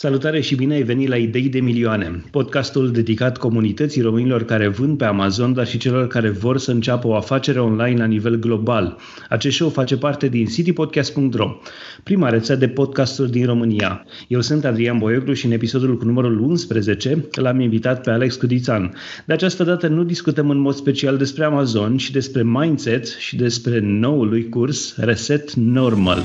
[0.00, 4.98] Salutare și bine ai venit la Idei de Milioane, podcastul dedicat comunității românilor care vând
[4.98, 8.96] pe Amazon, dar și celor care vor să înceapă o afacere online la nivel global.
[9.28, 11.56] Acest show face parte din citypodcast.ro,
[12.02, 14.04] prima rețea de podcasturi din România.
[14.28, 18.94] Eu sunt Adrian Boioglu și în episodul cu numărul 11 l-am invitat pe Alex Cudițan.
[19.26, 23.80] De această dată nu discutăm în mod special despre Amazon, ci despre mindset și despre
[23.80, 26.22] noul lui curs Reset Normal.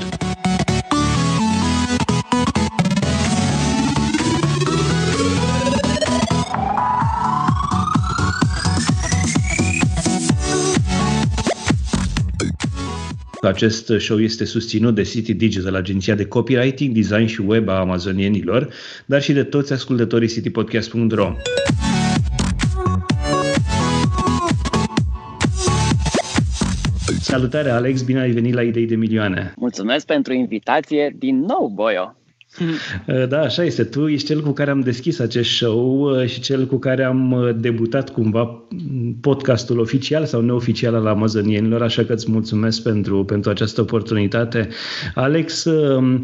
[13.44, 18.68] Acest show este susținut de City Digital, agenția de copywriting, design și web a amazonienilor,
[19.06, 21.32] dar și de toți ascultătorii citypodcast.ro.
[27.20, 29.52] Salutare, Alex, bine ai venit la Idei de Milioane.
[29.56, 32.16] Mulțumesc pentru invitație din nou, Boio.
[33.06, 33.84] Uh, da, așa este.
[33.84, 37.32] Tu ești cel cu care am deschis acest show uh, și cel cu care am
[37.32, 38.62] uh, debutat cumva
[39.20, 44.68] podcastul oficial sau neoficial al amazonienilor, așa că îți mulțumesc pentru, pentru această oportunitate.
[45.14, 46.20] Alex uh,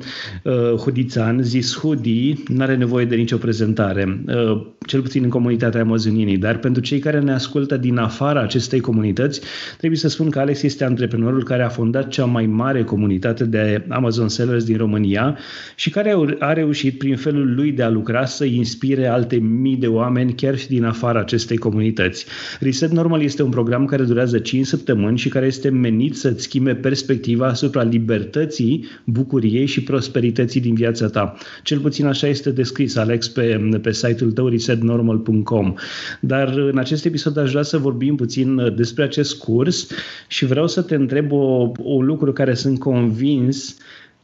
[0.79, 6.37] Hudițan, zis Hudi, nu are nevoie de nicio prezentare, uh, cel puțin în comunitatea amazonienii,
[6.37, 9.41] dar pentru cei care ne ascultă din afara acestei comunități,
[9.79, 13.85] trebuie să spun că Alex este antreprenorul care a fondat cea mai mare comunitate de
[13.89, 15.39] Amazon Sellers din România
[15.75, 19.87] și care a reușit prin felul lui de a lucra să inspire alte mii de
[19.87, 22.27] oameni chiar și din afara acestei comunități.
[22.61, 26.75] Reset Normal este un program care durează 5 săptămâni și care este menit să-ți schimbe
[26.75, 31.35] perspectiva asupra libertății, bucuriei și prosperității din viața ta.
[31.63, 35.75] Cel puțin așa este descris, Alex, pe, pe site-ul tău resetnormal.com.
[36.21, 39.87] Dar în acest episod aș vrea să vorbim puțin despre acest curs
[40.29, 43.77] și vreau să te întreb o, o lucru care sunt convins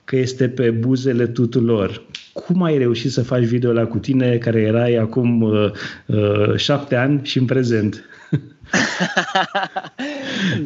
[0.07, 2.03] că este pe buzele tuturor.
[2.33, 5.71] Cum ai reușit să faci video la cu tine, care erai acum uh,
[6.07, 8.05] uh, șapte ani și în prezent?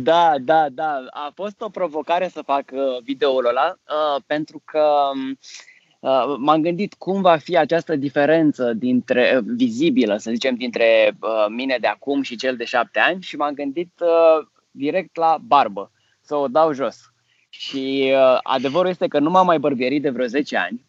[0.09, 1.05] da, da, da.
[1.11, 4.85] A fost o provocare să fac uh, videoul ăla, uh, pentru că
[6.01, 11.47] uh, m-am gândit cum va fi această diferență dintre uh, vizibilă, să zicem, dintre uh,
[11.49, 15.93] mine de acum și cel de șapte ani și m-am gândit uh, direct la barbă,
[16.21, 17.10] să o dau jos.
[17.51, 20.85] Și uh, adevărul este că nu m-am mai bărbierit de vreo 10 ani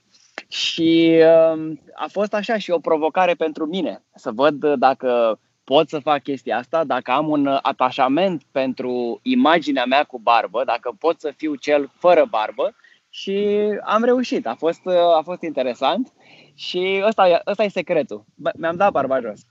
[0.48, 6.00] și uh, a fost așa și o provocare pentru mine să văd dacă pot să
[6.00, 11.34] fac chestia asta, dacă am un atașament pentru imaginea mea cu barbă, dacă pot să
[11.38, 12.76] fiu cel fără barbă
[13.10, 13.48] și
[13.84, 14.48] am reușit.
[14.48, 16.14] A fost, uh, a fost interesant
[16.56, 18.26] și ăsta, ăsta e secretul.
[18.56, 19.42] Mi-am dat barba jos.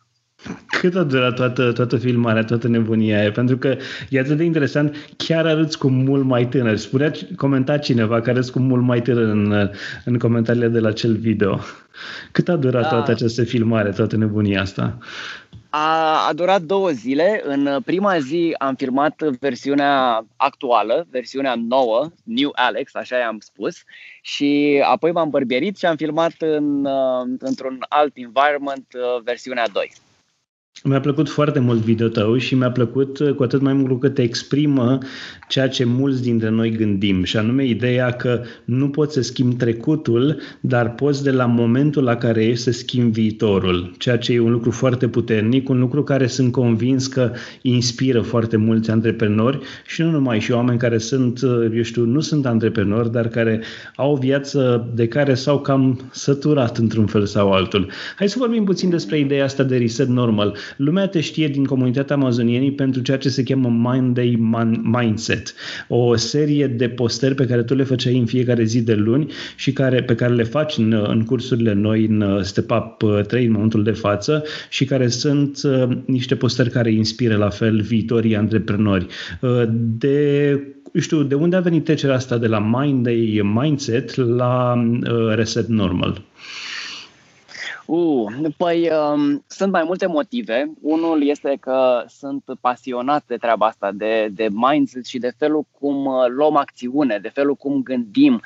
[0.66, 3.30] Cât a durat toată, toată filmarea, toată nebunia aia?
[3.30, 3.76] Pentru că
[4.08, 6.76] e atât de interesant, chiar arăți cu mult mai tânăr.
[6.76, 9.70] Spunea, comenta cineva că arăți cu mult mai tânăr în,
[10.04, 11.60] în comentariile de la acel video.
[12.32, 12.88] Cât a durat da.
[12.88, 14.98] toată această filmare, toată nebunia asta?
[15.70, 17.42] A, a durat două zile.
[17.44, 23.76] În prima zi am filmat versiunea actuală, versiunea nouă, New Alex, așa i-am spus,
[24.22, 26.88] și apoi m-am bărbierit și am filmat în,
[27.38, 28.86] într-un alt environment
[29.24, 29.92] versiunea 2.
[30.84, 34.08] Mi-a plăcut foarte mult video tău și mi-a plăcut uh, cu atât mai mult că
[34.08, 34.98] te exprimă
[35.48, 40.40] ceea ce mulți dintre noi gândim și anume ideea că nu poți să schimbi trecutul,
[40.60, 44.50] dar poți de la momentul la care ești să schimbi viitorul, ceea ce e un
[44.50, 47.32] lucru foarte puternic, un lucru care sunt convins că
[47.62, 52.20] inspiră foarte mulți antreprenori și nu numai și oameni care sunt, uh, eu știu, nu
[52.20, 53.62] sunt antreprenori, dar care
[53.96, 57.90] au o viață de care s-au cam săturat într-un fel sau altul.
[58.16, 60.58] Hai să vorbim puțin despre ideea asta de reset normal.
[60.76, 64.38] Lumea te știe din comunitatea amazonienii pentru ceea ce se cheamă Monday
[64.82, 65.54] Mindset,
[65.88, 69.72] o serie de postări pe care tu le făceai în fiecare zi de luni și
[69.72, 73.46] care, pe care le faci în, în cursurile noi în uh, Step Up 3 uh,
[73.46, 78.36] în momentul de față și care sunt uh, niște postări care inspiră la fel viitorii
[78.36, 79.06] antreprenori.
[79.40, 79.62] Uh,
[79.98, 80.48] de
[80.92, 85.66] eu știu, de unde a venit trecerea asta de la Monday Mindset la uh, Reset
[85.66, 86.10] Normal?
[86.10, 86.69] Uh,
[88.56, 90.72] păi um, sunt mai multe motive.
[90.80, 96.04] Unul este că sunt pasionat de treaba asta, de, de mindset și de felul cum
[96.04, 98.40] uh, luăm acțiune, de felul cum gândim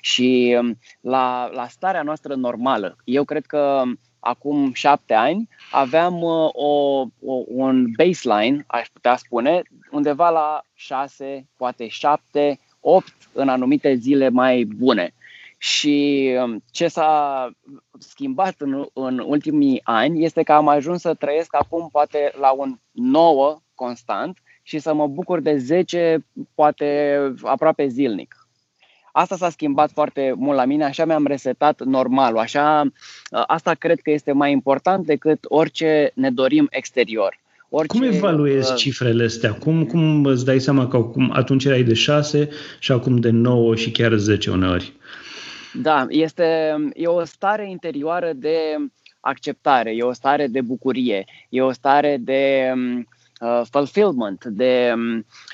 [0.00, 2.96] și um, la, la starea noastră normală.
[3.04, 3.82] Eu cred că
[4.20, 11.48] acum șapte ani aveam uh, o, o, un baseline, aș putea spune, undeva la șase,
[11.56, 15.14] poate șapte, opt în anumite zile mai bune.
[15.62, 17.50] Și um, ce s-a
[17.98, 22.78] schimbat în, în ultimii ani este că am ajuns să trăiesc acum poate la un
[22.90, 28.34] 9 constant și să mă bucur de 10 poate aproape zilnic.
[29.12, 32.92] asta s-a schimbat foarte mult la mine, așa mi-am resetat normalul, așa,
[33.30, 37.38] asta cred că este mai important decât orice ne dorim exterior.
[37.68, 39.52] Orice, cum evaluezi uh, cifrele astea?
[39.52, 42.48] Cum, cum îți dai seama că acum, atunci erai de 6
[42.78, 44.92] și acum de 9 și chiar 10 uneori?
[45.72, 48.76] Da, este e o stare interioară de
[49.20, 52.72] acceptare, e o stare de bucurie, e o stare de
[53.40, 54.94] uh, fulfillment, de,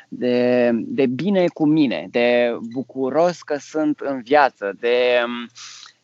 [0.09, 5.25] de, de bine cu mine, de bucuros că sunt în viață, de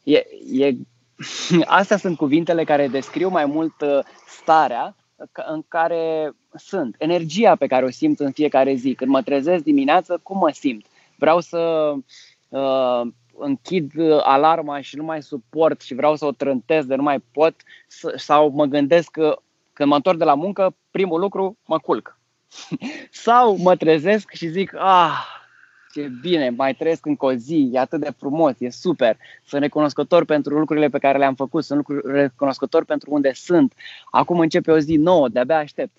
[0.03, 0.77] e, e,
[1.67, 4.97] astea sunt cuvintele care descriu mai mult uh, starea
[5.47, 8.95] în care sunt, energia pe care o simt în fiecare zi.
[8.95, 10.87] Când mă trezesc dimineață, cum mă simt?
[11.17, 11.93] Vreau să
[12.49, 13.13] uh,
[13.45, 13.93] închid
[14.23, 17.55] alarma și nu mai suport și vreau să o trântesc de nu mai pot
[18.17, 19.39] sau mă gândesc că
[19.73, 22.19] când mă întorc de la muncă, primul lucru, mă culc.
[23.11, 25.41] sau mă trezesc și zic, ah,
[25.93, 29.17] ce bine, mai trăiesc încă o zi, e atât de frumos, e super.
[29.45, 33.75] Sunt recunoscător pentru lucrurile pe care le-am făcut, sunt recunoscător pentru unde sunt.
[34.11, 35.97] Acum începe o zi nouă, de-abia aștept.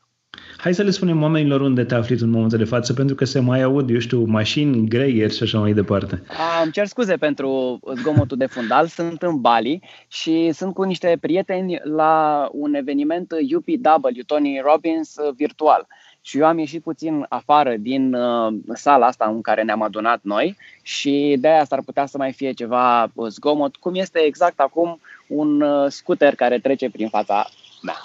[0.64, 3.40] Hai să le spunem oamenilor unde te afli în momentul de față, pentru că se
[3.40, 6.24] mai aud, eu știu, mașini, greieri și așa mai departe.
[6.64, 11.80] Îmi cer scuze pentru zgomotul de fundal, sunt în Bali și sunt cu niște prieteni
[11.84, 15.88] la un eveniment UPW, Tony Robbins virtual.
[16.22, 20.58] Și eu am ieșit puțin afară din uh, sala asta în care ne-am adunat noi
[20.82, 25.62] și de aia s-ar putea să mai fie ceva zgomot, cum este exact acum un
[25.62, 27.48] uh, scooter care trece prin fața
[27.84, 27.98] mea.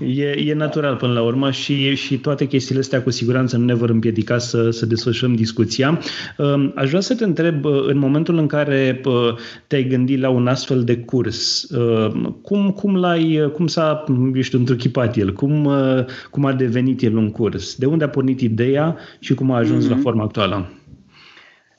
[0.22, 3.74] e, e natural până la urmă și, și toate chestiile astea cu siguranță nu ne
[3.74, 5.98] vor împiedica să, să desfășurăm discuția.
[6.38, 9.34] Um, aș vrea să te întreb, uh, în momentul în care uh,
[9.66, 14.04] te-ai gândit la un astfel de curs, uh, cum, cum, l-ai, cum s-a,
[14.34, 15.32] eu știu, întruchipat el?
[15.32, 15.70] Cum,
[16.30, 17.74] cum a devenit el un curs?
[17.74, 19.88] De unde a pornit ideea și cum a ajuns mm-hmm.
[19.88, 20.02] la mhm.
[20.02, 20.72] forma actuală?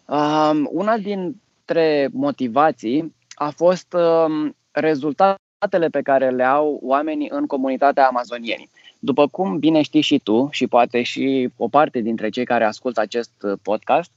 [0.06, 7.46] Um, una dintre motivații a fost um, rezultat rezultatele pe care le au oamenii în
[7.46, 8.70] comunitatea amazonienii.
[9.00, 13.02] După cum bine știi și tu și poate și o parte dintre cei care ascultă
[13.02, 13.32] acest
[13.62, 14.12] podcast,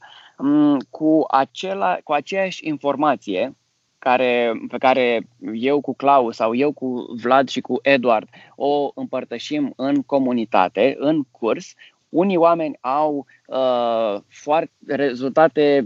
[0.90, 3.56] cu, acela, cu aceeași informație
[3.98, 9.72] care, pe care eu cu Claus sau eu cu Vlad și cu Eduard o împărtășim
[9.76, 11.74] în comunitate, în curs,
[12.08, 15.84] unii oameni au uh, foarte, rezultate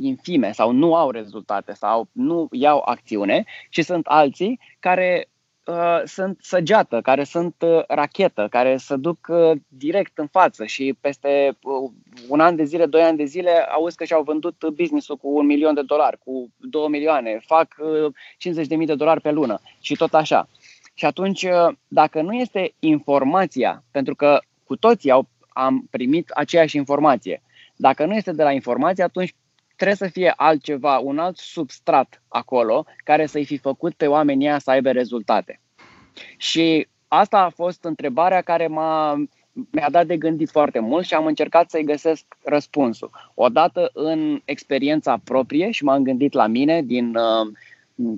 [0.00, 5.28] infime sau nu au rezultate sau nu iau acțiune și sunt alții care
[5.64, 10.96] uh, sunt săgeată, care sunt uh, rachetă, care se duc uh, direct în față și
[11.00, 11.90] peste uh,
[12.28, 15.46] un an de zile, doi ani de zile auzi că și-au vândut business-ul cu un
[15.46, 20.14] milion de dolari, cu două milioane, fac uh, 50.000 de dolari pe lună și tot
[20.14, 20.48] așa.
[20.94, 26.76] Și atunci, uh, dacă nu este informația, pentru că cu toții au am primit aceeași
[26.76, 27.42] informație.
[27.76, 29.34] Dacă nu este de la informație, atunci
[29.76, 34.58] trebuie să fie altceva, un alt substrat acolo care să-i fi făcut pe oamenii ăia
[34.58, 35.60] să aibă rezultate.
[36.36, 39.24] Și asta a fost întrebarea care m-a,
[39.70, 43.10] mi-a dat de gândit foarte mult și am încercat să-i găsesc răspunsul.
[43.34, 47.52] Odată în experiența proprie și m-am gândit la mine din uh,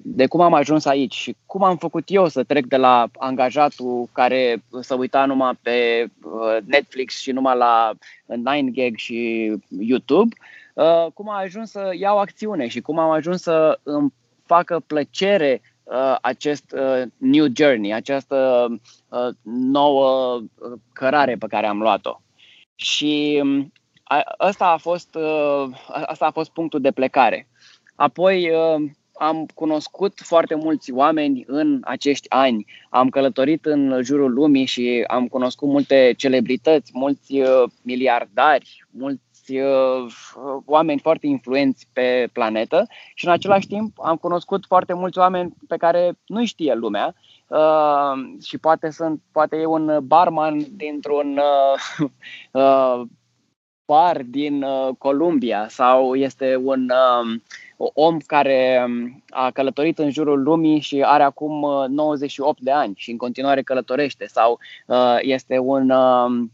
[0.02, 4.08] de cum am ajuns aici și cum am făcut eu să trec de la angajatul
[4.12, 7.92] care să uita numai pe uh, Netflix și numai la
[8.28, 10.34] 9gag și YouTube,
[10.78, 14.12] uh, cum am ajuns să iau acțiune și cum am ajuns să îmi
[14.44, 16.74] facă plăcere uh, acest
[17.16, 18.68] new journey, această
[19.42, 20.40] nouă
[20.92, 22.20] cărare pe care am luat-o.
[22.74, 23.72] Și um,
[24.38, 25.16] asta a fost,
[26.06, 27.48] asta a fost punctul de plecare.
[27.94, 28.50] Apoi,
[29.18, 32.66] am cunoscut foarte mulți oameni în acești ani.
[32.90, 40.12] Am călătorit în jurul lumii și am cunoscut multe celebrități, mulți uh, miliardari, mulți uh,
[40.64, 45.76] oameni foarte influenți pe planetă și în același timp am cunoscut foarte mulți oameni pe
[45.76, 47.14] care nu știe lumea
[47.46, 51.40] uh, și poate sunt poate e un barman dintr-un
[51.98, 52.08] uh,
[52.62, 53.02] uh,
[53.88, 57.40] bar din uh, Columbia sau este un uh,
[57.94, 62.94] om care um, a călătorit în jurul lumii și are acum 98 uh, de ani
[62.96, 66.52] și în continuare călătorește sau uh, este un um,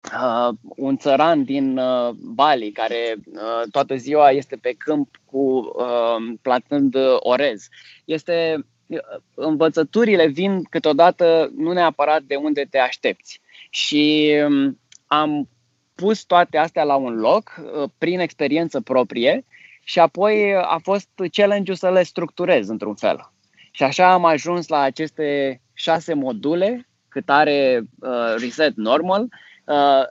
[0.00, 6.38] Uh, un țăran din uh, Bali care uh, toată ziua este pe câmp cu uh,
[6.42, 7.68] platând orez.
[8.04, 8.98] Este uh,
[9.34, 13.40] învățăturile vin câteodată nu neapărat de unde te aștepți.
[13.70, 15.48] Și um, am
[15.94, 19.44] pus toate astea la un loc uh, prin experiență proprie
[19.84, 23.32] și apoi a fost challenge-ul să le structurez într-un fel.
[23.70, 29.28] Și așa am ajuns la aceste șase module cât are uh, Reset Normal, uh,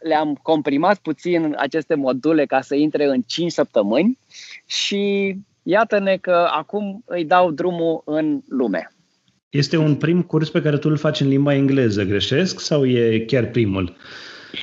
[0.02, 4.18] le-am comprimat puțin aceste module ca să intre în 5 săptămâni
[4.66, 8.92] și iată-ne că acum îi dau drumul în lume.
[9.50, 13.20] Este un prim curs pe care tu îl faci în limba engleză, greșesc, sau e
[13.20, 13.96] chiar primul?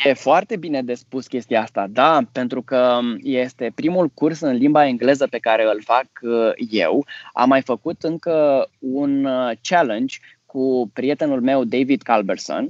[0.05, 4.87] E foarte bine de spus chestia asta, da, pentru că este primul curs în limba
[4.87, 7.07] engleză pe care îl fac uh, eu.
[7.33, 12.69] Am mai făcut încă un uh, challenge cu prietenul meu David Calberson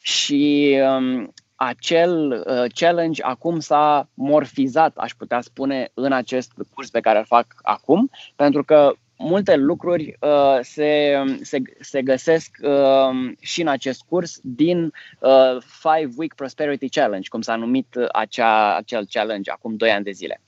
[0.00, 7.00] și um, acel uh, challenge acum s-a morfizat, aș putea spune, în acest curs pe
[7.00, 13.60] care îl fac acum, pentru că multe lucruri uh, se, se, se găsesc uh, și
[13.60, 19.50] în acest curs din uh, Five Week Prosperity Challenge, cum s-a numit acea, acel challenge
[19.50, 20.40] acum 2 ani de zile.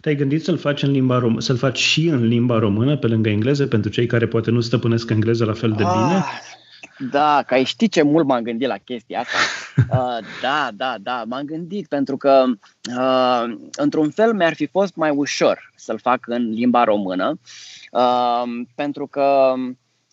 [0.00, 3.28] Te-ai gândit să-l faci în limba rom- să-l faci și în limba română, pe lângă
[3.28, 6.14] engleză, pentru cei care poate nu stăpânesc engleză la fel de bine?
[6.14, 6.24] Ah,
[6.98, 9.38] da, că ai ști ce mult m-am gândit la chestia asta.
[9.90, 12.44] Uh, da, da, da, m-am gândit pentru că
[12.96, 17.38] uh, într-un fel mi-ar fi fost mai ușor să-l fac în limba română,
[17.92, 18.42] uh,
[18.74, 19.54] pentru că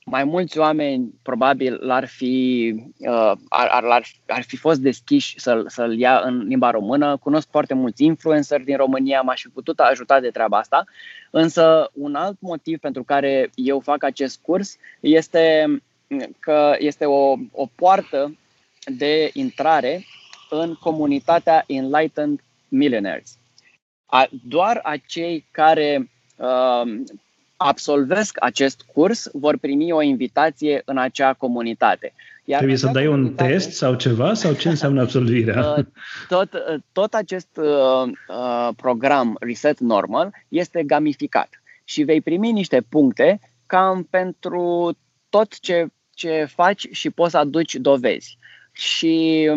[0.05, 5.65] mai mulți oameni probabil l-ar fi, uh, ar, ar, ar, ar fi fost deschiși să-l,
[5.69, 7.17] să-l ia în limba română.
[7.17, 10.83] Cunosc foarte mulți influenceri din România, m-aș fi putut ajuta de treaba asta.
[11.29, 15.65] Însă un alt motiv pentru care eu fac acest curs este
[16.39, 18.37] că este o, o poartă
[18.85, 20.05] de intrare
[20.49, 23.37] în comunitatea Enlightened Millionaires.
[24.05, 27.01] A, doar acei care uh,
[27.57, 32.13] absolvesc acest curs vor primi o invitație în acea comunitate.
[32.45, 34.33] Iar Trebuie să dai un test sau ceva?
[34.33, 35.73] Sau ce înseamnă absolvirea?
[35.77, 35.85] Uh,
[36.27, 41.49] tot, uh, tot acest uh, uh, program Reset Normal este gamificat
[41.83, 44.97] și vei primi niște puncte cam pentru
[45.29, 48.37] tot ce ce faci și poți să aduci dovezi.
[48.71, 49.49] Și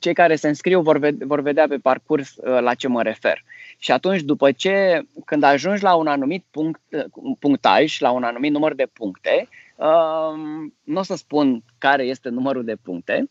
[0.00, 3.44] cei care se înscriu vor, vedea, vor vedea pe parcurs uh, la ce mă refer.
[3.78, 8.52] Și atunci, după ce, când ajungi la un anumit punct, uh, punctaj, la un anumit
[8.52, 13.30] număr de puncte, um, nu o să spun care este numărul de puncte,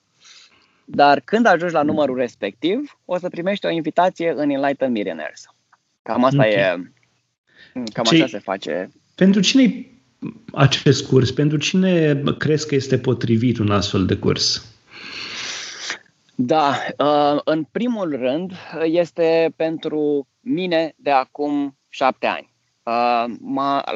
[0.86, 5.46] dar când ajungi la numărul respectiv, o să primești o invitație în Enlightened Millionaires.
[6.01, 6.53] Cam asta okay.
[6.53, 6.91] e.
[7.93, 8.91] Cam Ce, așa se face.
[9.15, 9.86] Pentru cine
[10.53, 11.31] acest curs?
[11.31, 14.75] Pentru cine crezi că este potrivit un astfel de curs?
[16.39, 18.51] Da, uh, în primul rând
[18.83, 22.50] este pentru mine de acum șapte ani.
[22.83, 23.25] Uh,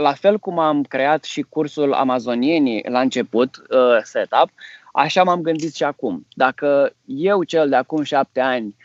[0.02, 4.50] la fel cum am creat și cursul amazonienii la început, uh, setup,
[4.94, 6.26] așa m-am gândit și acum.
[6.34, 8.76] Dacă eu, cel de acum șapte ani,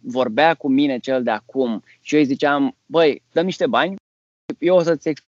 [0.00, 3.94] vorbea cu mine cel de acum și eu îi ziceam, băi, dăm niște bani,
[4.58, 5.30] eu o să-ți explic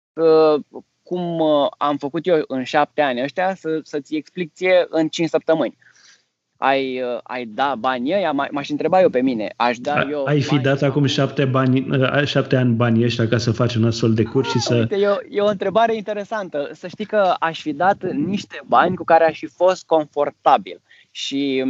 [1.03, 5.29] cum uh, am făcut eu în șapte ani ăștia, să, să-ți explic ție în cinci
[5.29, 5.77] săptămâni.
[6.57, 8.31] Ai, uh, ai da banii ăia?
[8.31, 9.53] M-aș întreba eu pe mine.
[9.55, 13.27] Aș da A, eu ai fi dat acum șapte, bani, uh, șapte ani banii ăștia
[13.27, 14.75] ca să faci un astfel de curs și să...
[14.75, 16.69] Uite, e, o, e o întrebare interesantă.
[16.73, 20.81] Să știi că aș fi dat niște bani cu care aș fi fost confortabil
[21.11, 21.63] și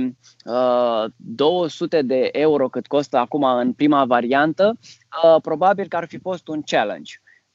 [0.46, 4.78] uh, 200 de euro cât costă acum în prima variantă,
[5.24, 7.14] uh, probabil că ar fi fost un challenge.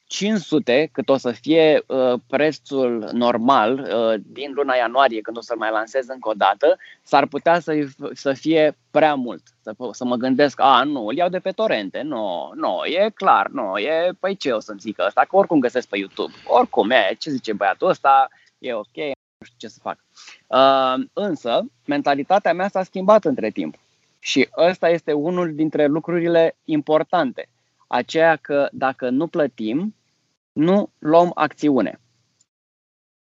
[0.08, 5.56] 500, cât o să fie uh, prețul normal uh, din luna ianuarie, când o să-l
[5.56, 9.42] mai lansez încă o dată, s-ar putea să, să fie prea mult.
[9.62, 12.02] Să, să mă gândesc, a, nu, îl iau de pe torente.
[12.02, 15.88] Nu, nu, e clar, nu, e, păi ce o să-mi zică ăsta, că oricum găsesc
[15.88, 16.32] pe YouTube.
[16.44, 19.98] Oricum, e, ce zice băiatul ăsta, e ok, nu știu ce să fac.
[20.46, 23.74] Uh, însă, mentalitatea mea s-a schimbat între timp.
[24.18, 27.48] Și ăsta este unul dintre lucrurile importante.
[27.86, 29.94] Aceea că dacă nu plătim,
[30.58, 32.00] nu luăm acțiune.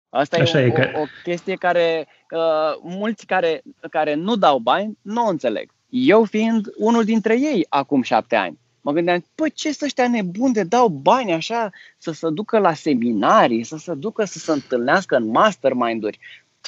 [0.09, 0.99] Asta Așa e, o, e că...
[0.99, 5.71] o chestie care uh, mulți care, care nu dau bani nu o înțeleg.
[5.89, 8.59] Eu fiind unul dintre ei acum șapte ani.
[8.81, 12.75] Mă gândeam, păi ce să ăștia nebuni de dau bani așa să se ducă la
[12.75, 16.19] seminarii, să se ducă să se întâlnească în mastermind-uri.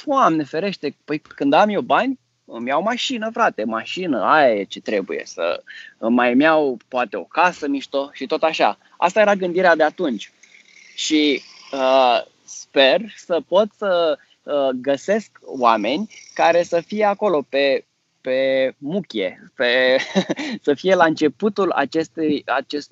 [0.05, 4.81] Doamne ferește, păi când am eu bani, îmi iau mașină, frate, mașină, aia e ce
[4.81, 5.63] trebuie, să
[5.99, 8.77] mai îmi iau poate o casă mișto și tot așa.
[8.97, 10.31] Asta era gândirea de atunci
[10.97, 17.85] și uh, sper să pot să uh, găsesc oameni care să fie acolo pe,
[18.21, 19.97] pe muchie, pe,
[20.65, 22.91] să fie la începutul acestei, acest,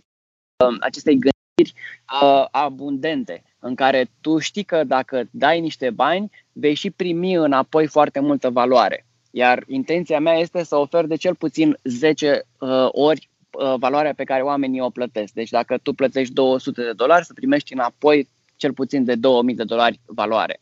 [0.65, 1.81] uh, acestei gândiri
[2.21, 7.87] uh, abundente, în care tu știi că dacă dai niște bani, vei și primi înapoi
[7.87, 9.05] foarte multă valoare.
[9.31, 13.34] Iar intenția mea este să ofer de cel puțin 10 uh, ori Uh,
[13.79, 15.33] valoarea pe care oamenii o plătesc.
[15.33, 19.63] Deci dacă tu plătești 200 de dolari, să primești înapoi cel puțin de 2000 de
[19.63, 20.59] dolari valoare.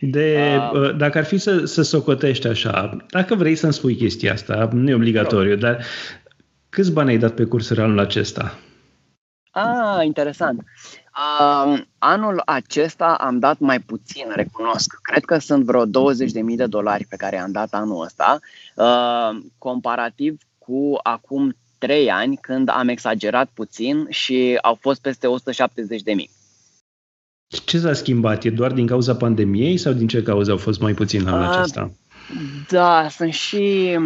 [0.00, 4.68] De, uh, dacă ar fi să, să socotești așa, dacă vrei să-mi spui chestia asta,
[4.72, 5.84] nu e obligatoriu, dar
[6.68, 8.58] câți bani ai dat pe cursuri anul acesta?
[9.50, 10.58] Ah, interesant.
[10.58, 14.98] Uh, anul acesta am dat mai puțin, recunosc.
[15.02, 15.90] Cred că sunt vreo 20.000
[16.56, 18.38] de dolari pe care am dat anul ăsta,
[18.74, 26.30] uh, comparativ cu acum 3 ani, când am exagerat puțin și au fost peste 170.000.
[27.64, 28.44] Ce s-a schimbat?
[28.44, 31.56] E doar din cauza pandemiei sau din ce cauza au fost mai puțin anul uh,
[31.58, 31.90] acesta?
[32.68, 33.96] Da, sunt și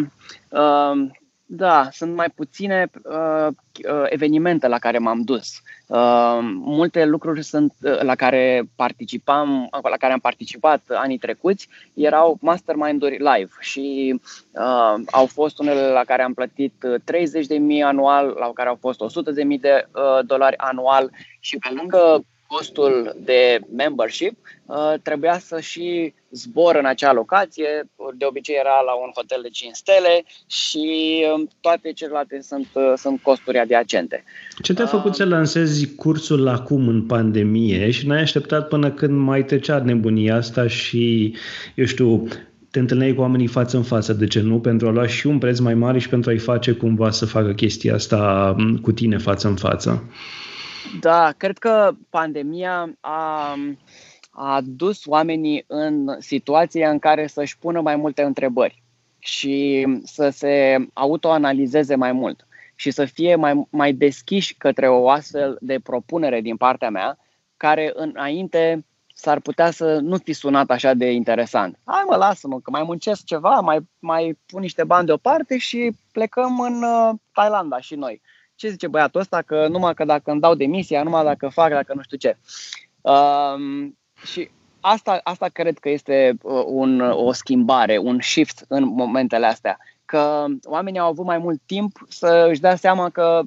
[0.49, 1.09] uh,
[1.51, 5.63] da, sunt mai puține uh, uh, evenimente la care m-am dus.
[5.87, 12.39] Uh, multe lucruri sunt uh, la care participam, la care am participat anii trecuți, erau
[12.41, 14.21] mastermind-uri live și
[14.53, 16.99] uh, au fost unele la care am plătit 30.000
[17.85, 23.61] anual, la care au fost 100.000 de uh, dolari anual și pe lângă costul de
[23.77, 24.37] membership,
[24.67, 27.89] uh, trebuia să și zbor în acea locație.
[28.15, 32.93] De obicei era la un hotel de 5 stele și um, toate celelalte sunt, uh,
[32.97, 34.25] sunt costuri adiacente.
[34.63, 39.19] Ce te-a făcut uh, să lansezi cursul acum în pandemie și n-ai așteptat până când
[39.19, 41.37] mai trecea nebunia asta și,
[41.75, 42.29] eu știu,
[42.71, 44.61] te întâlneai cu oamenii față în față, de ce nu?
[44.61, 47.53] Pentru a lua și un preț mai mare și pentru a-i face cumva să facă
[47.53, 50.05] chestia asta um, cu tine față în față.
[51.01, 53.55] Da, cred că pandemia a,
[54.31, 58.83] a dus oamenii în situația în care să-și pună mai multe întrebări
[59.19, 65.59] și să se autoanalizeze mai mult și să fie mai, mai deschiși către o astfel
[65.61, 67.19] de propunere din partea mea,
[67.57, 71.79] care înainte s-ar putea să nu fi sunat așa de interesant.
[71.85, 76.61] Hai mă, lasă-mă, că mai muncesc ceva, mai, mai pun niște bani deoparte și plecăm
[76.61, 78.21] în uh, Thailanda și noi
[78.59, 81.95] ce zice băiatul ăsta, că numai că dacă îmi dau demisia, numai dacă fac, dacă
[81.95, 82.37] nu știu ce.
[83.01, 84.51] Um, și
[84.81, 89.79] asta, asta cred că este uh, un, o schimbare, un shift în momentele astea.
[90.05, 93.43] Că oamenii au avut mai mult timp să își dea seama că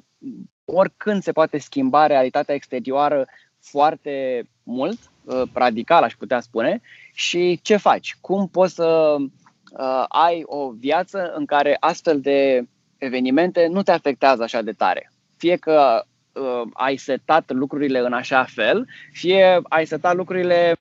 [0.64, 3.26] oricând se poate schimba realitatea exterioară
[3.60, 6.80] foarte mult, uh, radical aș putea spune,
[7.14, 8.16] și ce faci?
[8.20, 12.66] Cum poți să uh, ai o viață în care astfel de
[13.02, 15.12] evenimente nu te afectează așa de tare.
[15.36, 20.76] Fie că uh, ai setat lucrurile în așa fel, fie ai setat lucrurile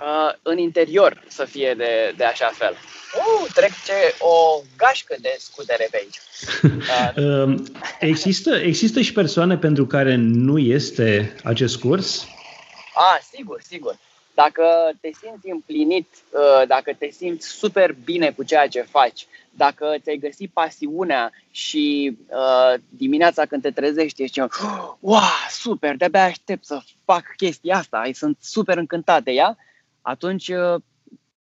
[0.00, 2.72] uh, în interior să fie de, de așa fel.
[2.72, 6.18] Uh, trece o gașcă de scutere pe aici.
[7.16, 7.54] Uh,
[8.00, 12.26] există, există și persoane pentru care nu este acest curs?
[12.94, 13.98] Ah, sigur, sigur.
[14.34, 14.64] Dacă
[15.00, 20.16] te simți împlinit, uh, dacă te simți super bine cu ceea ce faci, dacă ți-ai
[20.16, 24.40] găsit pasiunea și uh, dimineața când te trezești ești
[25.00, 29.56] wow, super, de-abia aștept să fac chestia asta, ai sunt super încântat de ea,
[30.02, 30.80] atunci uh,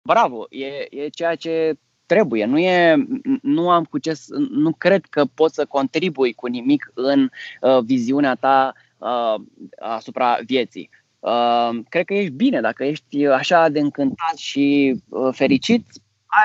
[0.01, 2.45] bravo, e, e ceea ce trebuie.
[2.45, 3.05] Nu, e,
[3.41, 4.13] nu am cu ce,
[4.49, 7.29] nu cred că poți să contribui cu nimic în
[7.61, 9.35] uh, viziunea ta uh,
[9.79, 10.89] asupra vieții.
[11.19, 15.85] Uh, cred că ești bine dacă ești așa de încântat și uh, fericit,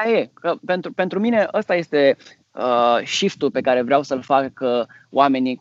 [0.05, 0.31] aia e.
[0.35, 2.16] Că pentru, pentru mine ăsta este
[2.53, 5.61] uh, shift-ul pe care vreau să-l fac uh, oamenii,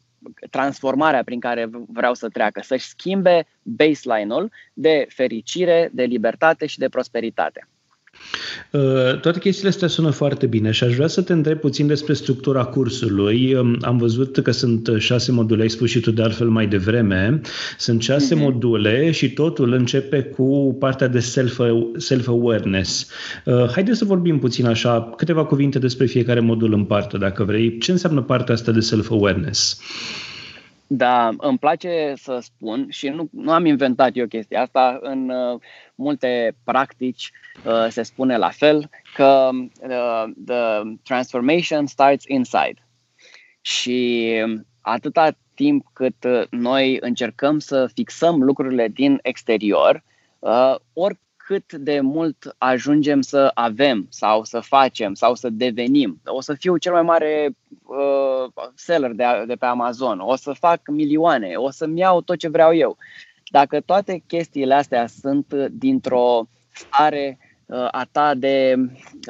[0.50, 6.90] transformarea prin care vreau să treacă, să-și schimbe baseline-ul de fericire, de libertate și de
[6.90, 7.68] prosperitate.
[8.72, 12.13] Uh, toate chestiile astea sună foarte bine și aș vrea să te întreb puțin despre
[12.13, 13.54] structura cursului.
[13.54, 17.42] Um, am văzut că sunt șase module, ai spus și tu de altfel mai devreme.
[17.78, 18.40] Sunt șase mm-hmm.
[18.40, 21.60] module și totul începe cu partea de self,
[21.98, 23.08] self-awareness.
[23.46, 27.78] Uh, haideți să vorbim puțin așa, câteva cuvinte despre fiecare modul în parte, dacă vrei.
[27.78, 29.80] Ce înseamnă partea asta de self-awareness?
[30.88, 35.00] Da, îmi place să spun și nu, nu am inventat eu chestia asta.
[35.02, 35.60] În uh,
[35.95, 37.32] multe practici
[37.65, 42.88] uh, se spune la fel că uh, the transformation starts inside.
[43.62, 44.32] Și
[44.82, 50.04] atâta timp cât uh, noi încercăm să fixăm lucrurile din exterior,
[50.39, 51.17] uh, ori
[51.48, 56.22] cât de mult ajungem să avem sau să facem sau să devenim.
[56.26, 57.50] O să fiu cel mai mare
[57.84, 62.48] uh, seller de, de pe Amazon, o să fac milioane, o să-mi iau tot ce
[62.48, 62.98] vreau eu.
[63.50, 68.76] Dacă toate chestiile astea sunt dintr-o stare uh, a ta de,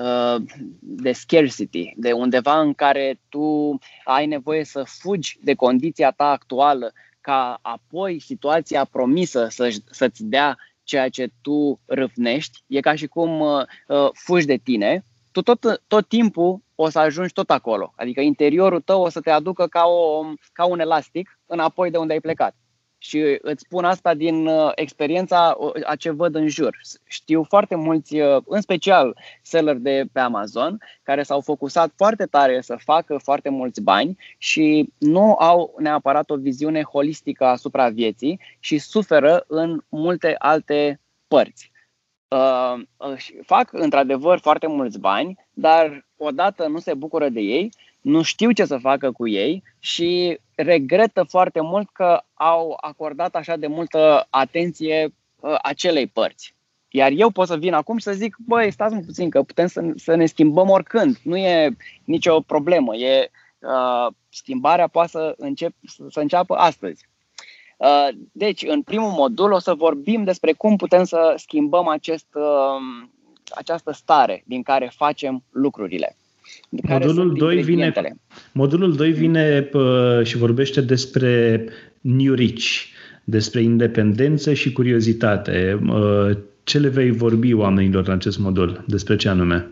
[0.02, 0.36] uh,
[0.80, 6.94] de scarcity, de undeva în care tu ai nevoie să fugi de condiția ta actuală
[7.22, 13.40] ca apoi situația promisă să, să-ți dea ceea ce tu râvnești, e ca și cum
[13.40, 17.94] uh, uh, fugi de tine, tu tot, tot timpul o să ajungi tot acolo.
[17.96, 20.24] Adică interiorul tău o să te aducă ca, o,
[20.54, 22.56] ca un elastic înapoi de unde ai plecat.
[22.98, 26.78] Și îți spun asta din uh, experiența uh, a ce văd în jur.
[27.04, 32.62] Știu foarte mulți, uh, în special seller de pe Amazon, care s-au focusat foarte tare
[32.62, 38.78] să facă foarte mulți bani și nu au neapărat o viziune holistică asupra vieții și
[38.78, 41.72] suferă în multe alte părți.
[42.28, 42.82] Uh,
[43.46, 47.70] fac într-adevăr foarte mulți bani, dar odată nu se bucură de ei
[48.08, 53.56] nu știu ce să facă cu ei și regretă foarte mult că au acordat așa
[53.56, 56.56] de multă atenție uh, acelei părți.
[56.88, 59.82] Iar eu pot să vin acum și să zic, băi, stați puțin, că putem să,
[59.96, 61.18] să ne schimbăm oricând.
[61.24, 62.96] Nu e nicio problemă.
[62.96, 65.74] E, uh, schimbarea poate să, încep,
[66.10, 67.08] să înceapă astăzi.
[67.78, 73.08] Uh, deci, în primul modul o să vorbim despre cum putem să schimbăm acest, uh,
[73.56, 76.16] această stare din care facem lucrurile.
[76.70, 77.94] Modulul 2 vine,
[78.52, 81.66] modulul 2 vine pă, și vorbește despre
[82.02, 82.68] New Rich,
[83.24, 85.80] despre independență și curiozitate.
[86.64, 88.84] Ce le vei vorbi oamenilor în acest modul?
[88.88, 89.68] Despre ce anume?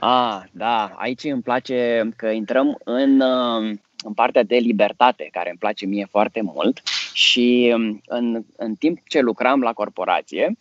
[0.00, 3.22] Ah, da, aici îmi place că intrăm în,
[4.04, 6.82] în partea de libertate, care îmi place mie foarte mult
[7.18, 7.74] și
[8.06, 10.58] în, în timp ce lucram la corporație,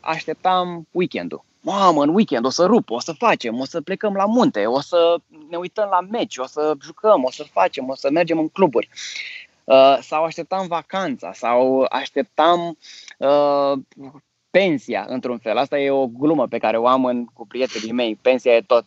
[0.00, 4.24] așteptam weekendul mamă, în weekend o să rup, o să facem, o să plecăm la
[4.24, 5.16] munte, o să
[5.50, 8.88] ne uităm la meci, o să jucăm, o să facem, o să mergem în cluburi.
[9.64, 12.78] Uh, sau așteptam vacanța, sau așteptam
[13.18, 13.72] uh,
[14.58, 15.56] pensia, într-un fel.
[15.56, 18.18] Asta e o glumă pe care o am în, cu prietenii mei.
[18.22, 18.84] Pensia e tot.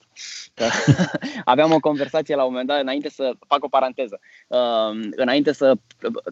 [1.45, 4.19] Aveam o conversație la un moment dat, înainte să fac o paranteză.
[4.47, 5.73] Uh, înainte să.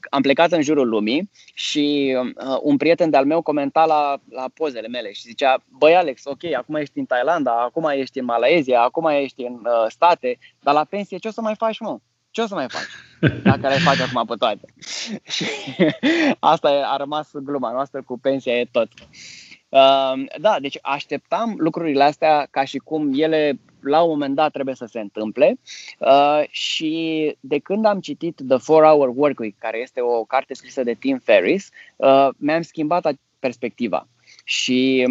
[0.10, 4.88] Am plecat în jurul lumii și uh, un prieten de-al meu comenta la, la pozele
[4.88, 9.06] mele și zicea: Băi, Alex, ok, acum ești în Thailanda, acum ești în Malaezia, acum
[9.06, 12.00] ești în uh, state, dar la pensie ce o să mai faci, mă?
[12.38, 13.42] Ce o să mai faci?
[13.44, 14.66] Dacă le faci acum pe toate.
[15.36, 15.46] și
[16.40, 18.88] asta a rămas gluma noastră cu pensia e tot.
[19.70, 24.76] Uh, da, deci așteptam lucrurile astea ca și cum ele la un moment dat trebuie
[24.76, 25.60] să se întâmple
[26.00, 30.94] uh, și de când am citit The 4-Hour Workweek, care este o carte scrisă de
[30.94, 34.08] Tim Ferriss, uh, mi-am schimbat perspectiva
[34.44, 35.08] și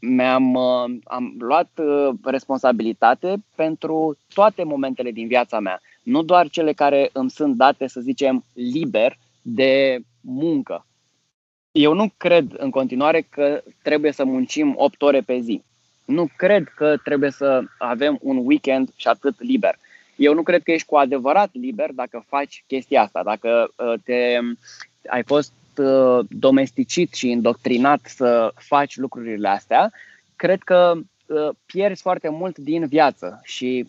[0.00, 6.72] mi-am uh, am luat uh, responsabilitate pentru toate momentele din viața mea, nu doar cele
[6.72, 10.86] care îmi sunt date, să zicem, liber de muncă.
[11.72, 15.62] Eu nu cred în continuare că trebuie să muncim 8 ore pe zi.
[16.04, 19.78] Nu cred că trebuie să avem un weekend și atât liber.
[20.16, 24.38] Eu nu cred că ești cu adevărat liber dacă faci chestia asta, dacă uh, te,
[25.08, 29.92] ai fost uh, domesticit și indoctrinat să faci lucrurile astea,
[30.36, 31.02] cred că uh,
[31.66, 33.86] pierzi foarte mult din viață și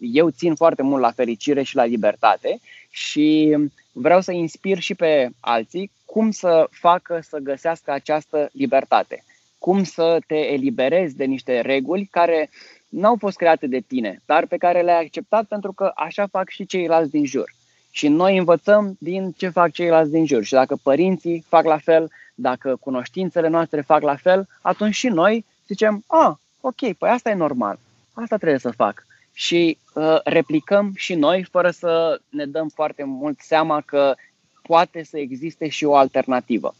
[0.00, 2.58] eu țin foarte mult la fericire și la libertate
[2.90, 3.56] și
[3.92, 9.24] vreau să inspir și pe alții cum să facă să găsească această libertate
[9.58, 12.50] cum să te eliberezi de niște reguli care
[12.88, 16.66] n-au fost create de tine, dar pe care le-ai acceptat pentru că așa fac și
[16.66, 17.54] ceilalți din jur.
[17.90, 20.44] Și noi învățăm din ce fac ceilalți din jur.
[20.44, 25.44] Și dacă părinții fac la fel, dacă cunoștințele noastre fac la fel, atunci și noi
[25.66, 26.34] zicem, a, ah,
[26.66, 27.78] ok, păi asta e normal,
[28.12, 29.06] asta trebuie să fac.
[29.32, 34.14] Și uh, replicăm și noi fără să ne dăm foarte mult seama că
[34.62, 36.74] poate să existe și o alternativă.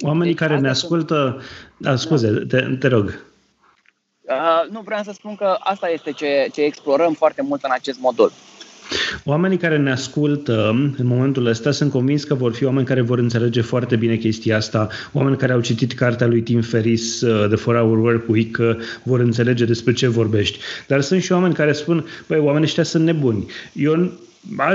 [0.00, 1.42] Oamenii deci, care ne ascultă...
[1.76, 3.24] Da, scuze, te, te rog.
[4.20, 8.00] Uh, nu, vreau să spun că asta este ce, ce explorăm foarte mult în acest
[8.00, 8.32] modul.
[9.24, 13.18] Oamenii care ne ascultă în momentul ăsta sunt convins că vor fi oameni care vor
[13.18, 17.56] înțelege foarte bine chestia asta, oameni care au citit cartea lui Tim Ferris, uh, The
[17.56, 20.58] 4-Hour Work Week, uh, vor înțelege despre ce vorbești.
[20.86, 23.46] Dar sunt și oameni care spun, băi, oamenii ăștia sunt nebuni.
[23.72, 24.12] Eu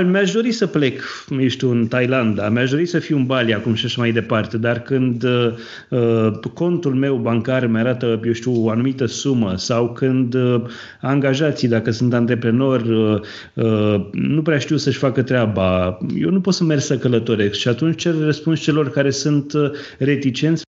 [0.06, 3.74] mi-aș dori să plec, nu știu, în Thailanda, mi-aș dori să fiu în Bali acum
[3.74, 5.52] și așa mai departe, dar când uh,
[5.88, 10.62] uh, contul meu bancar mi arată, eu știu, o anumită sumă sau când uh,
[11.00, 13.20] angajații, dacă sunt antreprenori, uh,
[13.54, 17.68] uh, nu prea știu să-și facă treaba, eu nu pot să merg să călătoresc și
[17.68, 20.62] atunci cer răspuns celor care sunt uh, reticenți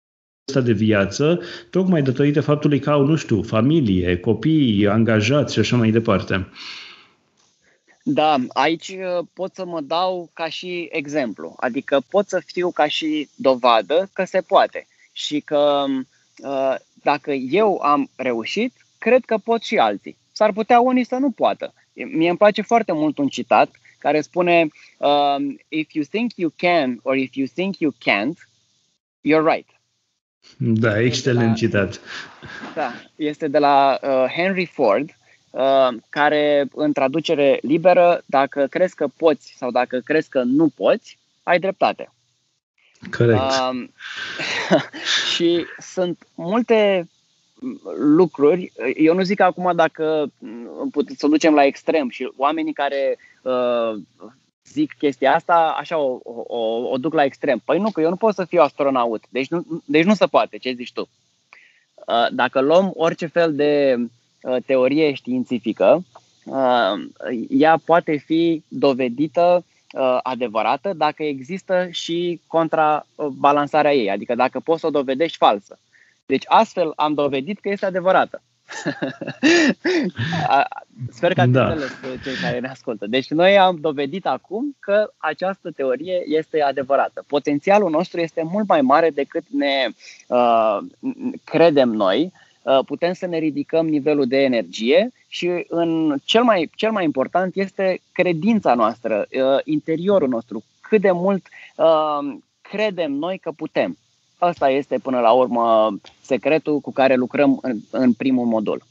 [0.48, 5.76] asta de viață, tocmai datorită faptului că au, nu știu, familie, copii, angajați și așa
[5.76, 6.34] mai departe.
[6.36, 6.85] Uh,
[8.08, 12.88] da, aici uh, pot să mă dau ca și exemplu, adică pot să fiu ca
[12.88, 15.86] și dovadă că se poate și că
[16.38, 20.18] uh, dacă eu am reușit, cred că pot și alții.
[20.32, 21.74] S-ar putea unii să nu poată.
[21.94, 27.00] Mie îmi place foarte mult un citat care spune um, If you think you can
[27.04, 28.38] or if you think you can't,
[29.22, 29.70] you're right.
[30.58, 32.00] Da, excelent la, citat.
[32.76, 35.25] Da, este de la uh, Henry Ford Uh,
[36.10, 41.60] care în traducere liberă, dacă crezi că poți sau dacă crezi că nu poți, ai
[41.60, 42.10] dreptate.
[43.18, 43.42] Corect.
[43.42, 43.88] Uh,
[45.34, 47.10] și sunt multe
[47.98, 48.72] lucruri.
[48.96, 50.32] Eu nu zic acum dacă
[50.92, 54.02] puteți să o ducem la extrem și oamenii care uh,
[54.66, 57.62] zic chestia asta, așa o, o, o duc la extrem.
[57.66, 59.24] Păi nu, că eu nu pot să fiu astronaut.
[59.30, 60.58] Deci nu, deci nu se poate.
[60.58, 61.10] Ce zici tu?
[61.96, 64.06] Uh, dacă luăm orice fel de uh,
[64.66, 66.04] teorie științifică,
[66.46, 66.94] uh,
[67.50, 69.64] ea poate fi dovedită
[70.24, 75.80] adevărată dacă există și contrabalansarea ei, adică dacă poți să o dovedești falsă.
[76.26, 78.42] Deci astfel am dovedit că este adevărată.
[81.18, 81.68] Sper că ați da.
[81.68, 81.92] înțeles
[82.24, 83.08] cei care ne ascultă.
[83.08, 87.24] Deci noi am dovedit acum că această teorie este adevărată.
[87.28, 89.88] Potențialul nostru este mult mai mare decât ne
[90.28, 90.78] uh,
[91.44, 92.32] credem noi.
[92.66, 97.56] Uh, putem să ne ridicăm nivelul de energie și în cel mai, cel mai important
[97.56, 103.98] este credința noastră, uh, interiorul nostru, cât de mult uh, credem noi că putem.
[104.38, 108.82] Asta este până la urmă secretul cu care lucrăm în, în primul modul.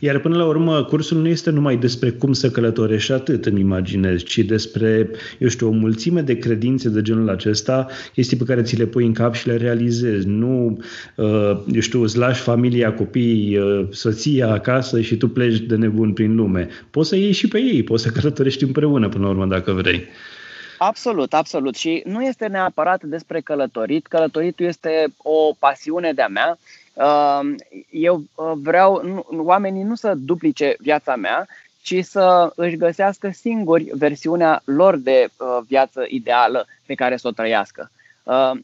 [0.00, 4.22] Iar până la urmă, cursul nu este numai despre cum să călătorești atât, îmi imaginez,
[4.22, 8.76] ci despre, eu știu, o mulțime de credințe de genul acesta, chestii pe care ți
[8.76, 10.26] le pui în cap și le realizezi.
[10.26, 10.78] Nu,
[11.16, 16.12] uh, eu știu, îți lași familia, copiii, uh, soția acasă și tu pleci de nebun
[16.12, 16.68] prin lume.
[16.90, 20.04] Poți să ieși și pe ei, poți să călătorești împreună până la urmă, dacă vrei.
[20.78, 21.74] Absolut, absolut.
[21.74, 24.06] Și nu este neapărat despre călătorit.
[24.06, 26.58] Călătoritul este o pasiune de-a mea.
[26.60, 26.83] Uh,
[27.90, 31.46] eu uh, vreau, oamenii nu să duplice viața mea,
[31.82, 37.30] ci să își găsească singuri versiunea lor de uh, viață ideală pe care să o
[37.30, 37.90] trăiască.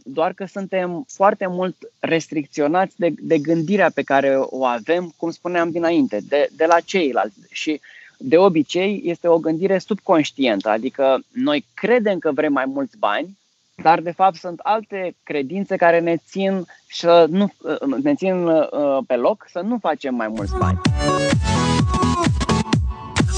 [0.02, 5.70] Doar că suntem foarte mult restricționați de, de gândirea pe care o avem, cum spuneam
[5.70, 7.36] dinainte, de, de la ceilalți.
[7.50, 7.80] Și
[8.22, 13.38] de obicei este o gândire subconștientă, adică noi credem că vrem mai mulți bani,
[13.82, 17.52] dar de fapt sunt alte credințe care ne țin, să nu,
[18.02, 18.62] ne țin uh,
[19.06, 20.80] pe loc să nu facem mai mulți bani.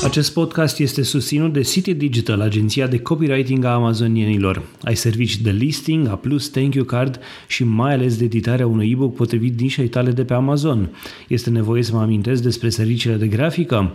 [0.04, 4.62] Acest podcast este susținut de City Digital, agenția de copywriting a amazonienilor.
[4.84, 6.20] Ai servicii de listing, A+,
[6.52, 10.34] thank you card și mai ales de editarea unui e-book potrivit nișei tale de pe
[10.34, 10.88] Amazon.
[11.28, 13.92] Este nevoie să mă amintesc despre serviciile de grafică?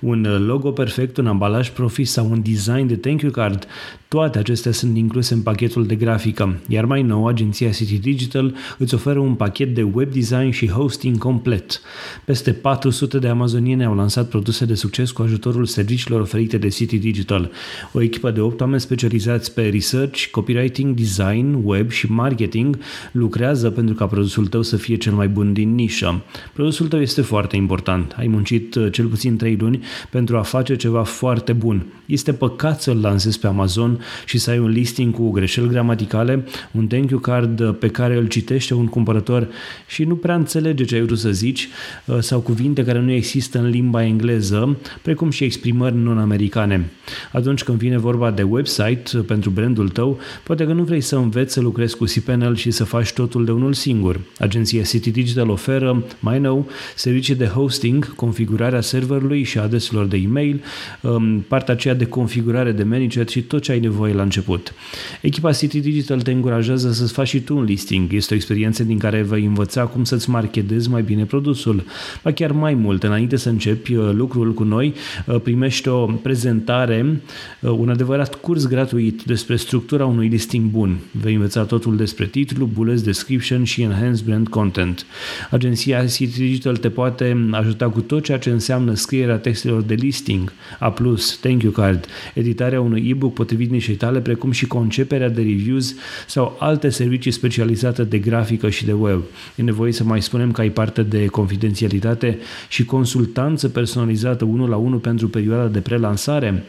[0.00, 3.66] Un logo perfect, un ambalaj profis sau un design de thank you card?
[4.14, 8.94] Toate acestea sunt incluse în pachetul de grafică, iar mai nou, agenția City Digital îți
[8.94, 11.80] oferă un pachet de web design și hosting complet.
[12.24, 16.68] Peste 400 de amazoniene au lansat produse de succes cu ajutor ajutorul serviciilor oferite de
[16.68, 17.50] City Digital,
[17.92, 22.78] o echipă de 8 oameni specializați pe research, copywriting, design, web și marketing
[23.12, 26.22] lucrează pentru ca produsul tău să fie cel mai bun din nișă.
[26.52, 28.14] Produsul tău este foarte important.
[28.18, 31.86] Ai muncit uh, cel puțin 3 luni pentru a face ceva foarte bun.
[32.06, 36.86] Este păcat să-l lansezi pe Amazon și să ai un listing cu greșeli gramaticale, un
[36.86, 39.48] thank you card uh, pe care îl citește un cumpărător
[39.86, 41.68] și nu prea înțelege ce ai vrut să zici
[42.06, 46.90] uh, sau cuvinte care nu există în limba engleză, precum și exprimări non-americane.
[47.32, 51.52] Atunci când vine vorba de website pentru brandul tău, poate că nu vrei să înveți
[51.52, 54.20] să lucrezi cu cPanel și să faci totul de unul singur.
[54.38, 60.62] Agenția City Digital oferă, mai nou, servicii de hosting, configurarea serverului și adreselor de e-mail,
[61.00, 64.74] um, partea aceea de configurare de manager și tot ce ai nevoie la început.
[65.20, 68.12] Echipa City Digital te încurajează să-ți faci și tu un listing.
[68.12, 71.84] Este o experiență din care vei învăța cum să-ți marketezi mai bine produsul.
[72.22, 74.94] Ba chiar mai mult, înainte să începi uh, lucrul cu noi,
[75.26, 77.20] Uh, primești o prezentare,
[77.60, 80.98] uh, un adevărat curs gratuit despre structura unui listing bun.
[81.10, 85.06] Vei învăța totul despre titlu, bullets, description și enhanced brand content.
[85.50, 90.52] Agenția City Digital te poate ajuta cu tot ceea ce înseamnă scrierea textelor de listing,
[90.78, 90.94] A+,
[91.40, 95.94] thank you card, editarea unui e-book potrivit nișei tale, precum și conceperea de reviews
[96.26, 99.20] sau alte servicii specializate de grafică și de web.
[99.56, 104.76] E nevoie să mai spunem că ai parte de confidențialitate și consultanță personalizată unul la
[104.76, 106.64] unul pentru pentru perioada de prelansare?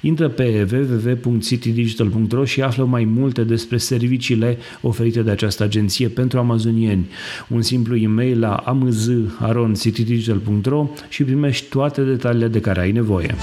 [0.00, 7.08] Intră pe www.citydigital.ro și află mai multe despre serviciile oferite de această agenție pentru amazonieni.
[7.48, 13.34] Un simplu e-mail la amz.citydigital.ro și primești toate detaliile de care ai nevoie.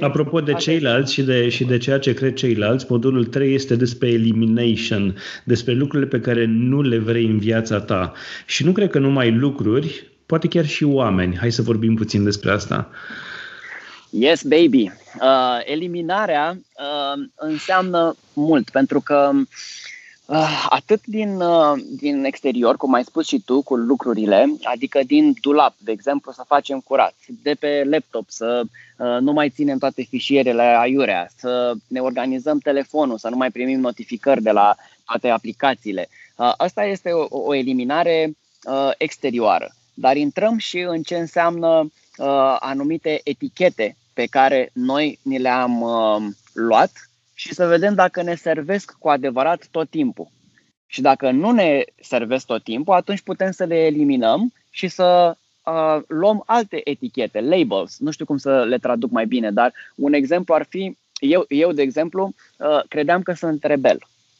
[0.00, 4.08] Apropo de ceilalți și de, și de ceea ce cred ceilalți, modulul 3 este despre
[4.08, 8.12] elimination, despre lucrurile pe care nu le vrei în viața ta.
[8.46, 11.36] Și nu cred că numai lucruri, poate chiar și oameni.
[11.36, 12.90] Hai să vorbim puțin despre asta.
[14.10, 14.82] Yes, baby.
[15.20, 19.46] Uh, eliminarea uh, înseamnă mult, pentru că Uh,
[20.68, 25.74] atât din, uh, din exterior, cum ai spus și tu, cu lucrurile, adică din dulap,
[25.78, 28.62] de exemplu, să facem curat, de pe laptop, să
[28.96, 33.80] uh, nu mai ținem toate fișierele aiurea, să ne organizăm telefonul, să nu mai primim
[33.80, 36.08] notificări de la toate aplicațiile.
[36.56, 38.36] Asta este o, o eliminare
[38.98, 39.74] exterioară.
[39.94, 41.92] Dar intrăm și în ce înseamnă
[42.58, 45.84] anumite etichete pe care noi ni le-am
[46.52, 46.90] luat
[47.42, 50.28] și să vedem dacă ne servesc cu adevărat tot timpul.
[50.86, 56.02] Și dacă nu ne servesc tot timpul, atunci putem să le eliminăm și să uh,
[56.06, 57.98] luăm alte etichete, labels.
[57.98, 61.72] Nu știu cum să le traduc mai bine, dar un exemplu ar fi, eu, eu
[61.72, 63.98] de exemplu, uh, credeam că sunt rebel.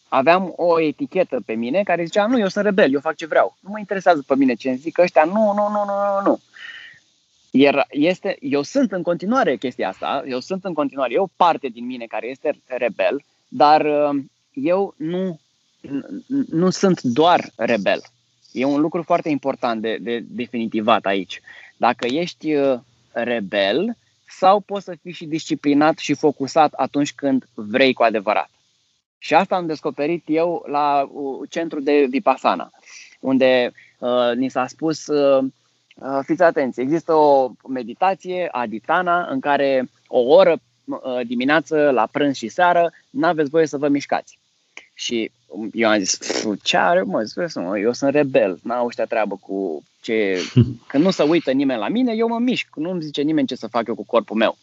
[0.08, 3.56] Aveam o etichetă pe mine care zicea, nu, eu sunt rebel, eu fac ce vreau.
[3.60, 6.40] Nu mă interesează pe mine ce îmi zic ăștia, nu, nu, nu, nu, nu, nu.
[7.54, 11.68] Iar este, eu sunt în continuare chestia asta, eu sunt în continuare, e o parte
[11.68, 15.40] din mine care este rebel, dar uh, eu nu,
[16.48, 18.02] nu sunt doar rebel.
[18.52, 21.40] E un lucru foarte important de, de definitivat aici.
[21.76, 22.78] Dacă ești uh,
[23.10, 23.96] rebel,
[24.38, 28.50] sau poți să fii și disciplinat și focusat atunci când vrei cu adevărat.
[29.18, 32.70] Și asta am descoperit eu la uh, centru de Vipassana,
[33.20, 35.50] unde uh, ni s-a spus uh, Uh,
[36.22, 42.48] fiți atenți, există o meditație, aditana, în care o oră uh, dimineață, la prânz și
[42.48, 44.38] seară, nu aveți voie să vă mișcați.
[44.94, 45.30] Și
[45.72, 46.18] eu am zis,
[46.62, 50.38] ce are, mă, zis, mă, eu sunt rebel, n-au ăștia treabă cu ce...
[50.88, 53.54] Când nu se uită nimeni la mine, eu mă mișc, nu îmi zice nimeni ce
[53.54, 54.56] să fac eu cu corpul meu.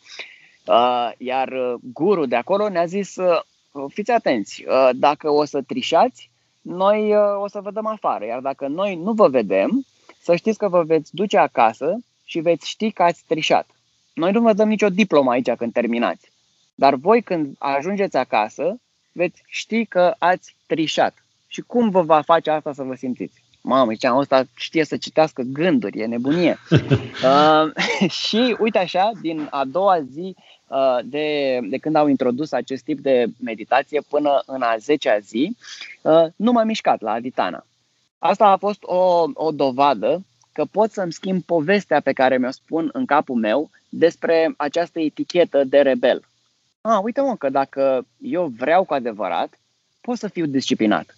[0.66, 3.42] Uh, iar guru de acolo ne-a zis, uh,
[3.88, 6.30] fiți atenți, uh, dacă o să trișați,
[6.62, 9.86] noi uh, o să vă dăm afară, iar dacă noi nu vă vedem,
[10.22, 13.68] să știți că vă veți duce acasă și veți ști că ați trișat.
[14.14, 16.32] Noi nu vă dăm nicio diplomă aici când terminați.
[16.76, 18.80] Dar voi când ajungeți acasă,
[19.12, 21.24] veți ști că ați trișat.
[21.48, 23.42] Și cum vă va face asta să vă simțiți?
[23.62, 26.58] Mamă, ziceam, ăsta știe să citească gânduri, e nebunie.
[26.72, 30.36] uh, și uite așa, din a doua zi
[30.68, 35.56] uh, de, de când au introdus acest tip de meditație până în a zecea zi,
[36.02, 37.66] uh, nu m-am mișcat la Aditana.
[38.20, 42.90] Asta a fost o, o dovadă că pot să-mi schimb povestea pe care mi-o spun
[42.94, 46.24] în capul meu despre această etichetă de rebel.
[46.82, 49.60] A, uite mă, că dacă eu vreau cu adevărat,
[50.02, 51.18] pot să fiu disciplinat.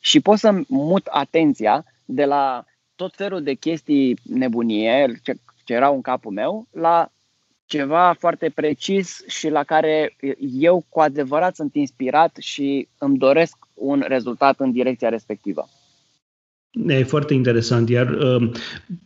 [0.00, 2.64] Și pot să mut atenția de la
[2.96, 7.10] tot felul de chestii nebunie ce, ce erau în capul meu la
[7.66, 10.16] ceva foarte precis și la care
[10.52, 15.68] eu cu adevărat sunt inspirat și îmi doresc un rezultat în direcția respectivă.
[16.86, 18.50] E foarte interesant, iar uh,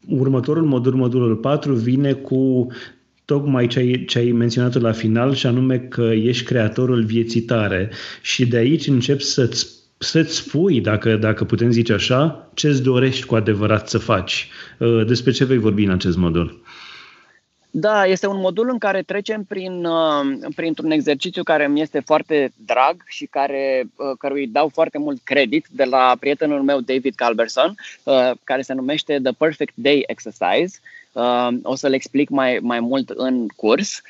[0.08, 2.66] următorul modul, modulul 4, vine cu
[3.24, 7.90] tocmai ce ai, ce ai menționat la final, și anume că ești creatorul vieții tare.
[8.22, 9.66] Și de aici începi să-ți,
[9.98, 14.48] să-ți spui, dacă, dacă putem zice așa, ce-ți dorești cu adevărat să faci.
[14.78, 16.62] Uh, despre ce vei vorbi în acest modul?
[17.74, 20.20] Da, este un modul în care trecem prin, uh,
[20.54, 25.66] printr-un exercițiu care mi este foarte drag și care, uh, cărui dau foarte mult credit
[25.70, 30.78] de la prietenul meu David Calberson, uh, care se numește The Perfect Day Exercise.
[31.62, 34.00] O să le explic mai, mai mult în curs.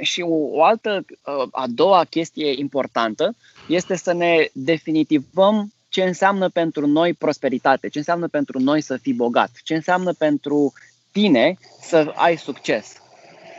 [0.00, 1.04] Și o, o altă,
[1.50, 3.34] a doua chestie importantă
[3.68, 9.12] este să ne definitivăm ce înseamnă pentru noi prosperitate, ce înseamnă pentru noi să fii
[9.12, 10.72] bogat, ce înseamnă pentru
[11.12, 12.96] tine să ai succes.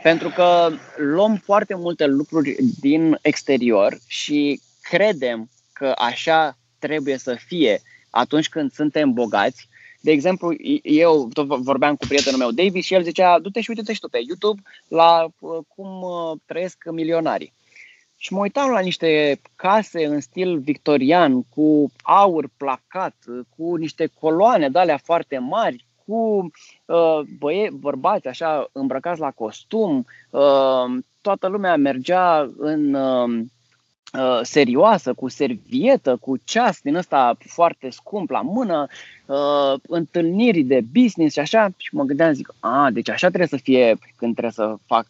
[0.03, 7.81] Pentru că luăm foarte multe lucruri din exterior și credem că așa trebuie să fie
[8.09, 9.67] atunci când suntem bogați.
[10.01, 13.93] De exemplu, eu tot vorbeam cu prietenul meu, David, și el zicea, du-te și uite-te
[13.93, 17.53] și tu pe YouTube la uh, cum uh, trăiesc milionarii.
[18.17, 23.15] Și mă uitam la niște case în stil victorian, cu aur placat,
[23.57, 26.51] cu niște coloane de alea foarte mari, cu
[26.85, 33.45] uh, băie, bărbați așa îmbrăcați la costum, uh, toată lumea mergea în uh,
[34.19, 38.87] uh, serioasă, cu servietă, cu ceas din ăsta foarte scump la mână,
[39.25, 41.69] uh, întâlniri de business și așa.
[41.77, 45.07] Și mă gândeam, zic, a, deci așa trebuie să fie când trebuie să fac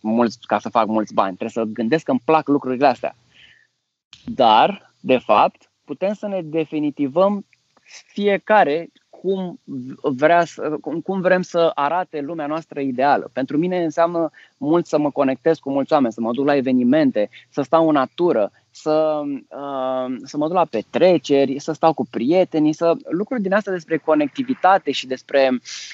[0.00, 1.36] mulți, ca să fac mulți bani.
[1.36, 3.16] Trebuie să gândesc că îmi plac lucrurile astea.
[4.24, 7.46] Dar, de fapt, putem să ne definitivăm
[8.06, 8.90] fiecare
[9.22, 9.60] cum,
[10.02, 13.30] vrea să, cum, cum vrem să arate lumea noastră ideală.
[13.32, 17.30] Pentru mine înseamnă mult să mă conectez cu mulți oameni, să mă duc la evenimente,
[17.48, 22.72] să stau în natură, să, uh, să mă duc la petreceri, să stau cu prietenii,
[22.72, 25.50] să lucruri din astea despre conectivitate și despre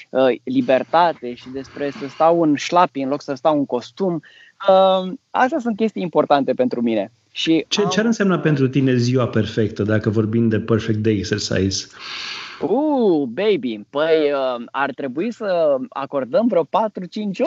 [0.09, 4.21] uh, libertate și despre să stau în șlapi în loc să stau în costum.
[4.69, 7.11] Uh, astea sunt chestii importante pentru mine.
[7.37, 7.89] Și ce, am...
[7.89, 11.87] ce ar însemna pentru tine ziua perfectă, dacă vorbim de perfect day exercise?
[12.61, 16.67] Uh, baby, păi uh, ar trebui să acordăm vreo 4-5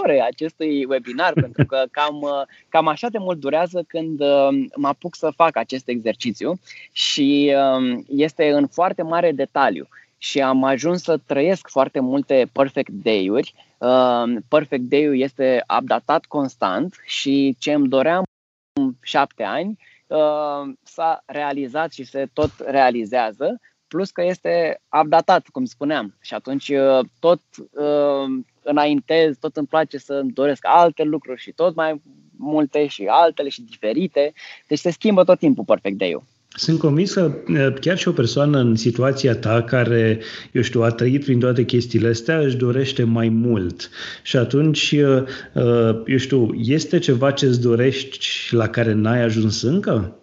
[0.02, 2.30] ore acestui webinar, pentru că cam, uh,
[2.68, 6.58] cam așa de mult durează când uh, mă apuc să fac acest exercițiu
[6.92, 9.88] și uh, este în foarte mare detaliu
[10.18, 13.54] și am ajuns să trăiesc foarte multe perfect day-uri.
[13.78, 18.24] Uh, perfect day-ul este updatat constant și ce îmi doream
[19.02, 23.60] șapte ani uh, s-a realizat și se tot realizează
[23.90, 26.16] plus că este updatat, cum spuneam.
[26.20, 31.52] Și atunci uh, tot uh, înaintez, tot îmi place să îmi doresc alte lucruri și
[31.52, 32.02] tot mai
[32.36, 34.32] multe și altele și diferite.
[34.66, 36.22] Deci se schimbă tot timpul Perfect Day-ul.
[36.56, 40.20] Sunt convins că uh, chiar și o persoană în situația ta care,
[40.52, 43.90] eu știu, a trăit prin toate chestiile astea, își dorește mai mult.
[44.22, 50.14] Și atunci, uh, eu știu, este ceva ce îți dorești la care n-ai ajuns încă?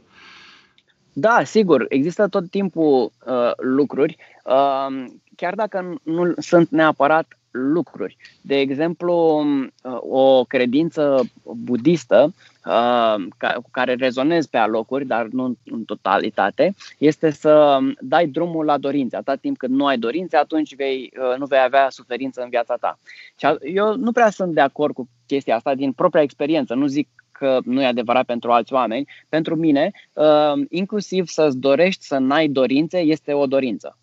[1.14, 5.06] Da, sigur, există tot timpul uh, lucruri, uh,
[5.36, 8.18] chiar dacă nu sunt neapărat lucruri.
[8.42, 9.44] De exemplu,
[9.84, 12.34] uh, o credință budistă
[12.66, 13.16] uh,
[13.56, 19.16] cu care rezonez pe alocuri, dar nu în totalitate, este să dai drumul la dorințe.
[19.16, 22.76] Atât timp cât nu ai dorințe, atunci vei, uh, nu vei avea suferință în viața
[22.76, 23.00] ta.
[23.38, 26.74] Și eu nu prea sunt de acord cu chestia asta din propria experiență.
[26.74, 29.08] Nu zic că nu e adevărat pentru alți oameni.
[29.30, 33.98] Pentru mine, uh, inclusiv să-ți dorești să n-ai dorințe, este o dorință.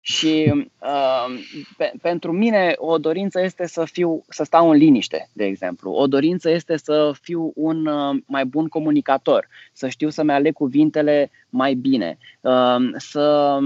[0.00, 1.26] Și uh,
[1.76, 5.92] pe, pentru mine o dorință este să fiu, să stau în liniște, de exemplu.
[5.92, 11.30] O dorință este să fiu un uh, mai bun comunicator, să știu să-mi aleg cuvintele
[11.48, 13.58] mai bine, uh, să,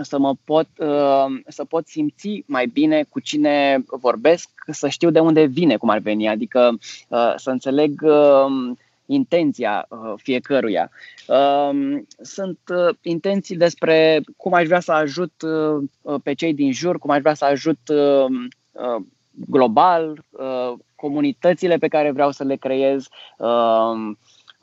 [0.00, 5.18] să mă pot, uh, să pot simți mai bine cu cine vorbesc, să știu de
[5.18, 6.78] unde vine, cum ar veni, adică
[7.08, 8.76] uh, să înțeleg uh,
[9.06, 10.90] intenția uh, fiecăruia.
[11.26, 16.98] Um, sunt uh, intenții despre cum aș vrea să ajut uh, pe cei din jur,
[16.98, 17.78] cum aș vrea să ajut
[19.30, 20.24] global,
[20.94, 24.18] comunitățile pe care vreau să le creez, um,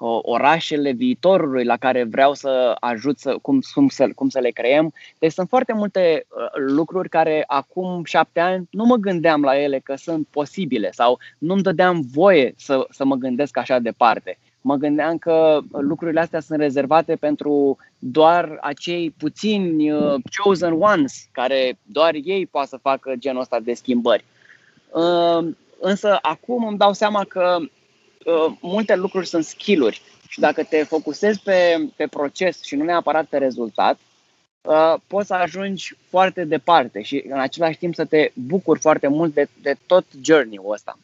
[0.07, 4.93] orașele viitorului la care vreau să ajut să, cum, cum, să, cum să le creăm.
[5.19, 9.95] Deci sunt foarte multe lucruri care acum șapte ani nu mă gândeam la ele că
[9.95, 14.37] sunt posibile sau nu-mi dădeam voie să, să mă gândesc așa departe.
[14.61, 21.77] Mă gândeam că lucrurile astea sunt rezervate pentru doar acei puțini uh, chosen ones, care
[21.83, 24.25] doar ei poate să facă genul ăsta de schimbări.
[24.89, 25.47] Uh,
[25.79, 27.57] însă acum îmi dau seama că
[28.25, 33.25] uh, multe lucruri sunt skill-uri și dacă te focusezi pe, pe proces și nu neapărat
[33.25, 33.99] pe rezultat,
[34.61, 39.33] uh, poți să ajungi foarte departe și în același timp să te bucuri foarte mult
[39.33, 40.97] de, de tot journey-ul ăsta.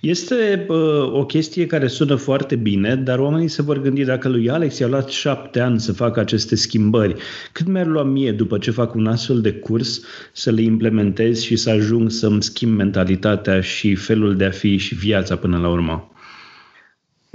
[0.00, 4.50] Este uh, o chestie care sună foarte bine, dar oamenii se vor gândi dacă lui
[4.50, 7.14] Alex i-a luat șapte ani să facă aceste schimbări,
[7.52, 10.00] cât mi-ar lua mie după ce fac un astfel de curs
[10.32, 14.94] să le implementez și să ajung să-mi schimb mentalitatea și felul de a fi și
[14.94, 16.10] viața până la urmă?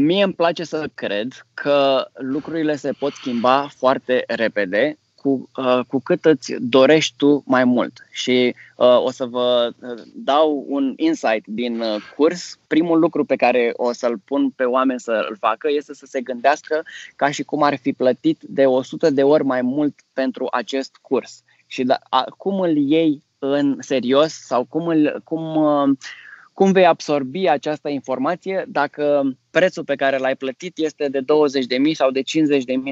[0.03, 5.99] Mie îmi place să cred că lucrurile se pot schimba foarte repede cu, uh, cu
[5.99, 8.07] cât îți dorești tu mai mult.
[8.11, 12.59] Și uh, o să vă uh, dau un insight din uh, curs.
[12.67, 16.21] Primul lucru pe care o să-l pun pe oameni să îl facă este să se
[16.21, 16.83] gândească
[17.15, 21.43] ca și cum ar fi plătit de 100 de ori mai mult pentru acest curs.
[21.67, 25.97] Și da, a, cum îl iei în serios sau cum, îl, cum, uh,
[26.61, 31.25] cum vei absorbi această informație dacă prețul pe care l-ai plătit este de 20.000
[31.93, 32.25] sau de 50.000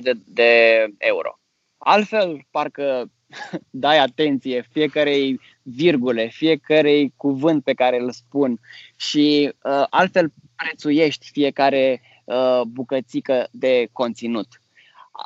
[0.02, 1.40] de, de euro.
[1.78, 3.12] Altfel, parcă
[3.70, 8.60] dai atenție fiecarei virgule, fiecarei cuvânt pe care îl spun
[8.96, 14.48] și uh, altfel prețuiești fiecare uh, bucățică de conținut.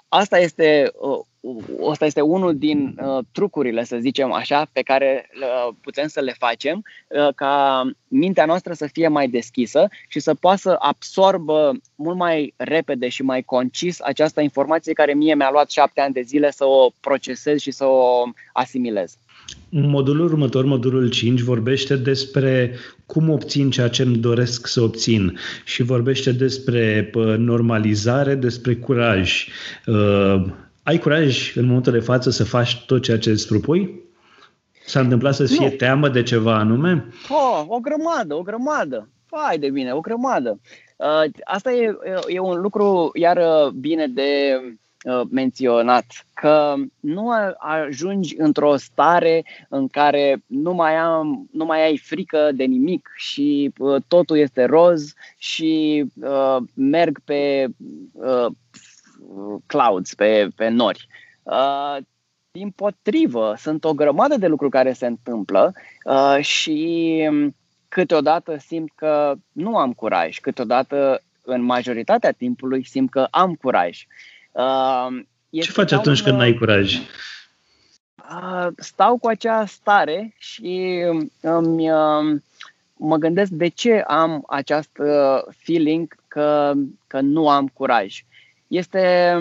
[0.10, 1.20] Asta este uh,
[1.82, 6.36] ăsta este unul din uh, trucurile, să zicem așa, pe care uh, putem să le
[6.38, 12.18] facem uh, ca mintea noastră să fie mai deschisă și să poată să absorbă mult
[12.18, 16.52] mai repede și mai concis această informație care mie mi-a luat șapte ani de zile
[16.52, 18.24] să o procesez și să o
[18.54, 19.18] asimilez.
[19.70, 22.76] Modulul următor, modulul 5, vorbește despre
[23.06, 29.48] cum obțin ceea ce îmi doresc să obțin și vorbește despre normalizare, despre curaj.
[30.84, 34.02] Uh, ai curaj în momentul de față să faci tot ceea ce îți propui?
[34.86, 37.08] S-a întâmplat să fie teamă de ceva anume?
[37.30, 39.10] Oh, o grămadă, o grămadă.
[39.26, 40.60] Fai de bine, o grămadă.
[40.98, 43.40] Uh, asta e, e un lucru iar
[43.80, 44.62] bine de
[45.04, 51.98] uh, menționat, că nu ajungi într-o stare în care nu mai, am, nu mai ai
[51.98, 57.68] frică de nimic și uh, totul este roz și uh, merg pe
[58.12, 58.46] uh,
[59.66, 61.08] clouds, pe, pe nori.
[61.44, 61.98] Uh,
[62.52, 65.74] din potrivă, sunt o grămadă de lucruri care se întâmplă
[66.06, 67.30] uh, și
[67.88, 74.06] câteodată simt că nu am curaj, câteodată în majoritatea timpului simt că am curaj.
[74.52, 75.08] Uh,
[75.50, 76.96] Ce faci atunci un, când n-ai curaj?
[78.16, 81.04] Uh, stau cu acea stare și
[81.42, 82.40] îmi, uh,
[82.94, 86.74] mă gândesc de ce am această feeling că,
[87.08, 88.24] că nu am curaj.
[88.74, 89.36] Este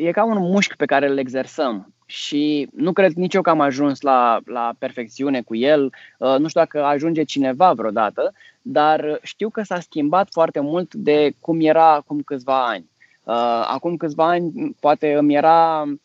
[0.00, 3.60] e ca un mușchi pe care îl exersăm și nu cred nici eu că am
[3.60, 5.92] ajuns la, la perfecțiune cu el.
[6.18, 8.32] Uh, nu știu dacă ajunge cineva vreodată,
[8.62, 12.90] dar știu că s-a schimbat foarte mult de cum era acum câțiva ani.
[13.22, 15.98] Uh, acum câțiva ani poate îmi era uh,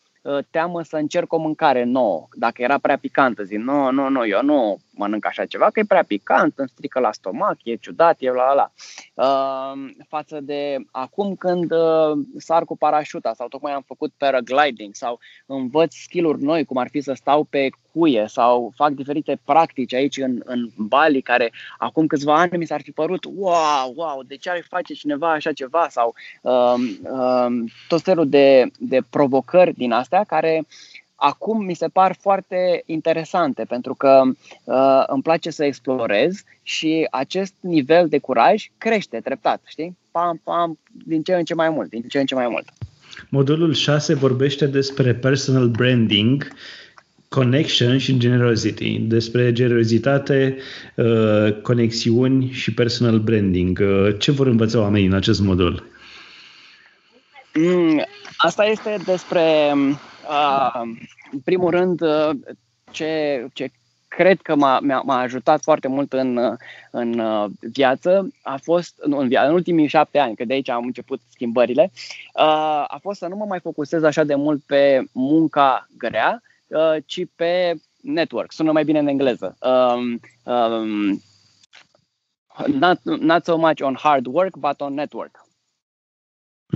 [0.50, 3.42] teamă să încerc o mâncare nouă, dacă era prea picantă.
[3.42, 7.00] Zic, nu, nu, nu, eu nu mănânc așa ceva, că e prea picant, îmi strică
[7.00, 8.72] la stomac, e ciudat, e la la.
[9.14, 15.18] Uh, față de acum când uh, sar cu parașuta sau tocmai am făcut paragliding sau
[15.46, 20.16] învăț skill-uri noi, cum ar fi să stau pe cuie sau fac diferite practici aici
[20.16, 24.50] în, în Bali, care acum câțiva ani mi s-ar fi părut, wow, wow, de ce
[24.50, 27.46] ar face cineva așa ceva sau uh, uh,
[27.88, 30.66] tot felul de, de provocări din astea care
[31.14, 34.22] acum mi se par foarte interesante pentru că
[34.64, 39.96] uh, îmi place să explorez și acest nivel de curaj crește treptat, știi?
[40.10, 42.68] Pam, pam, din ce în ce mai mult, din ce în ce mai mult.
[43.28, 46.48] Modulul 6 vorbește despre personal branding,
[47.34, 50.56] connection și generosity, despre generozitate,
[50.96, 53.78] uh, conexiuni și personal branding.
[53.82, 55.86] Uh, ce vor învăța oamenii în acest modul?
[57.54, 58.04] Mm,
[58.36, 59.72] asta este despre
[60.28, 60.80] Uh,
[61.32, 62.30] în primul rând, uh,
[62.90, 63.70] ce, ce
[64.08, 66.56] cred că m-a, m-a ajutat foarte mult în,
[66.90, 70.68] în uh, viață a fost, nu, în, viață, în ultimii șapte ani, că de aici
[70.68, 75.04] am început schimbările, uh, a fost să nu mă mai focusez așa de mult pe
[75.12, 78.52] munca grea, uh, ci pe network.
[78.52, 79.56] Sună mai bine în engleză.
[79.60, 80.20] Um,
[80.54, 81.22] um,
[82.66, 85.46] not, not so much on hard work, but on network.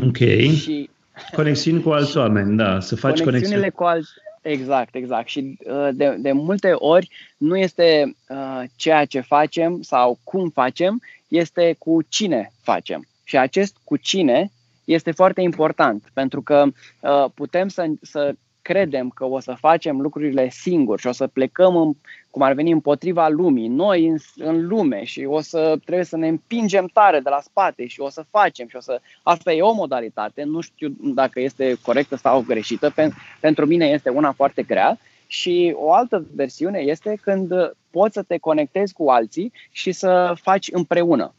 [0.06, 0.16] Ok.
[0.54, 0.90] Și
[1.32, 3.70] Conexiuni cu alți oameni, da, să faci conexiuni.
[3.70, 4.10] cu alți,
[4.42, 5.28] Exact, exact.
[5.28, 11.02] Și uh, de, de multe ori nu este uh, ceea ce facem sau cum facem,
[11.28, 13.06] este cu cine facem.
[13.24, 14.50] Și acest cu cine
[14.84, 16.64] este foarte important, pentru că
[17.00, 21.76] uh, putem să, să credem că o să facem lucrurile singuri și o să plecăm,
[21.76, 21.92] în,
[22.30, 26.28] cum ar veni, împotriva lumii, noi în, în lume și o să trebuie să ne
[26.28, 29.00] împingem tare de la spate și o să facem și o să...
[29.22, 34.08] Asta e o modalitate, nu știu dacă este corectă sau greșită, Pen, pentru mine este
[34.08, 37.52] una foarte grea și o altă versiune este când
[37.90, 41.32] poți să te conectezi cu alții și să faci împreună.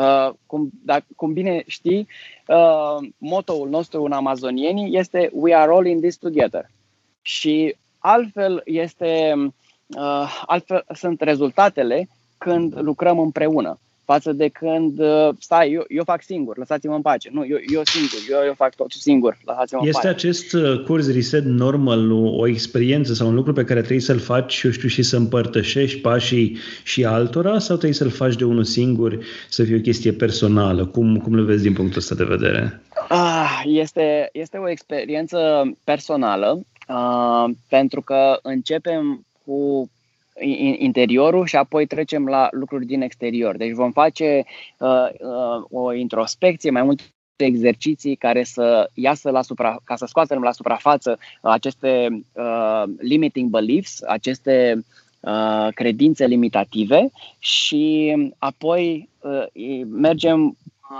[0.00, 2.08] Uh, cum, dacă, cum bine știi,
[2.46, 6.70] uh, motoul nostru în amazonieni este We are all in this together.
[7.22, 9.34] Și altfel este,
[9.86, 13.78] uh, altfel sunt rezultatele când lucrăm împreună
[14.12, 17.28] față de când, uh, stai, eu, eu fac singur, lăsați-mă în pace.
[17.32, 20.26] Nu, eu, eu singur, eu, eu fac tot singur, lăsați-mă este în pace.
[20.26, 24.18] acest uh, curs Reset Normal o, o experiență sau un lucru pe care trebuie să-l
[24.18, 28.64] faci, eu știu, și să împărtășești pașii și altora sau trebuie să-l faci de unul
[28.64, 30.86] singur, să fie o chestie personală?
[30.86, 32.82] Cum, cum le vezi din punctul ăsta de vedere?
[33.08, 35.38] Ah, este, este o experiență
[35.84, 39.90] personală uh, pentru că începem cu
[40.78, 43.56] interiorul și apoi trecem la lucruri din exterior.
[43.56, 44.44] Deci vom face
[44.78, 47.02] uh, uh, o introspecție, mai multe
[47.36, 54.02] exerciții care să iasă la supra, ca să scoatem la suprafață aceste uh, limiting beliefs,
[54.02, 54.84] aceste
[55.20, 60.56] uh, credințe limitative și apoi uh, mergem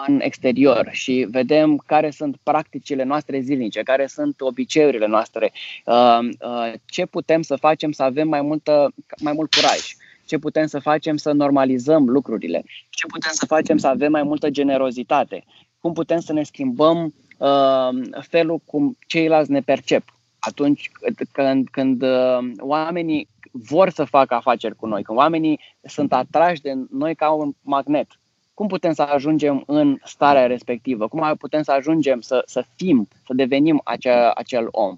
[0.07, 5.53] în exterior și vedem care sunt practicile noastre zilnice, care sunt obiceiurile noastre,
[5.85, 9.81] uh, uh, ce putem să facem să avem mai, multă, mai mult curaj,
[10.25, 14.51] ce putem să facem să normalizăm lucrurile, ce putem să facem să avem mai multă
[14.51, 15.45] generozitate,
[15.79, 17.89] cum putem să ne schimbăm uh,
[18.21, 20.05] felul cum ceilalți ne percep.
[20.39, 20.91] Atunci
[21.33, 22.05] când, când
[22.59, 27.53] oamenii vor să facă afaceri cu noi, când oamenii sunt atrași de noi ca un
[27.61, 28.20] magnet,
[28.61, 33.33] cum putem să ajungem în starea respectivă, cum putem să ajungem să, să fim, să
[33.35, 34.97] devenim acea, acel om.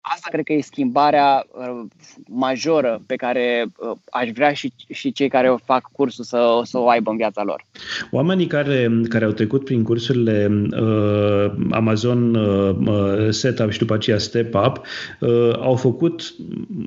[0.00, 1.80] Asta cred că e schimbarea uh,
[2.28, 6.78] majoră pe care uh, aș vrea și, și cei care o fac cursul să, să
[6.78, 7.64] o aibă în viața lor.
[8.10, 14.18] Oamenii care, care au trecut prin cursurile uh, Amazon uh, uh, Setup și după aceea
[14.18, 14.80] Step Up
[15.20, 16.34] uh, au făcut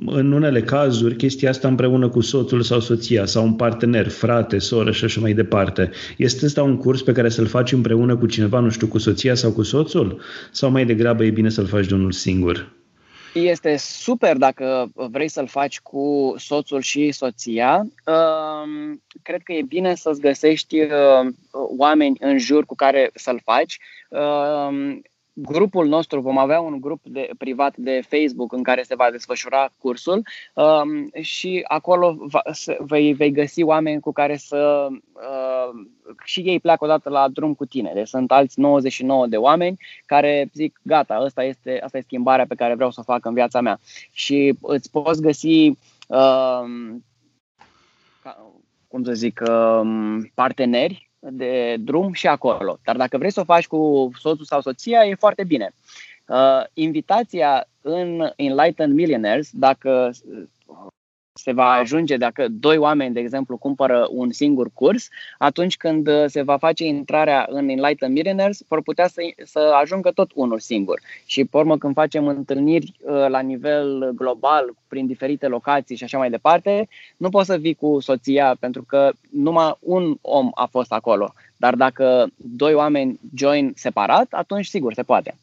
[0.06, 4.92] în unele cazuri chestia asta împreună cu soțul sau soția sau un partener, frate, soră
[4.92, 5.90] și așa mai departe.
[6.18, 9.36] Este ăsta un curs pe care să-l faci împreună cu cineva, nu știu, cu soția
[9.36, 10.22] sau cu soțul?
[10.52, 12.72] Sau mai degrabă e bine să-l faci de unul singur?
[13.34, 17.86] Este super dacă vrei să-l faci cu soțul și soția.
[19.22, 20.90] Cred că e bine să-ți găsești uh,
[21.78, 23.80] oameni în jur cu care să-l faci
[25.34, 29.74] grupul nostru, vom avea un grup de, privat de Facebook în care se va desfășura
[29.78, 35.88] cursul um, și acolo va, să, vei, vei găsi oameni cu care să uh,
[36.24, 37.92] și ei pleacă odată la drum cu tine.
[37.94, 42.56] Deci sunt alți 99 de oameni care zic, gata, asta este, asta e schimbarea pe
[42.56, 43.80] care vreau să o fac în viața mea.
[44.12, 45.68] Și îți poți găsi
[46.08, 46.64] uh,
[48.88, 49.82] cum să zic, uh,
[50.34, 52.78] parteneri de drum și acolo.
[52.84, 55.74] Dar dacă vrei să o faci cu soțul sau soția, e foarte bine.
[56.26, 60.12] Uh, invitația în Enlightened Millionaires, dacă
[61.34, 65.08] se va ajunge dacă doi oameni, de exemplu, cumpără un singur curs,
[65.38, 70.12] atunci când uh, se va face intrarea în Enlightened Millionaires, vor putea să, să ajungă
[70.12, 71.00] tot unul singur.
[71.26, 76.18] Și, pe urmă, când facem întâlniri uh, la nivel global, prin diferite locații și așa
[76.18, 80.92] mai departe, nu poți să vii cu soția, pentru că numai un om a fost
[80.92, 81.34] acolo.
[81.58, 85.36] Dar dacă doi oameni join separat, atunci, sigur, se poate.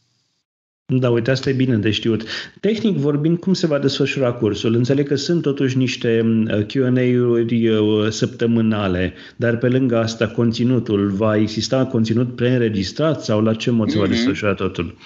[0.92, 2.22] Da, uite, asta e bine de știut.
[2.60, 4.74] Tehnic vorbind, cum se va desfășura cursul?
[4.74, 11.36] Înțeleg că sunt totuși niște uh, Q&A-uri uh, săptămânale, dar pe lângă asta, conținutul, va
[11.36, 13.90] exista conținut preînregistrat sau la ce mod mm-hmm.
[13.90, 14.12] se va mhm.
[14.12, 14.96] desfășura totul?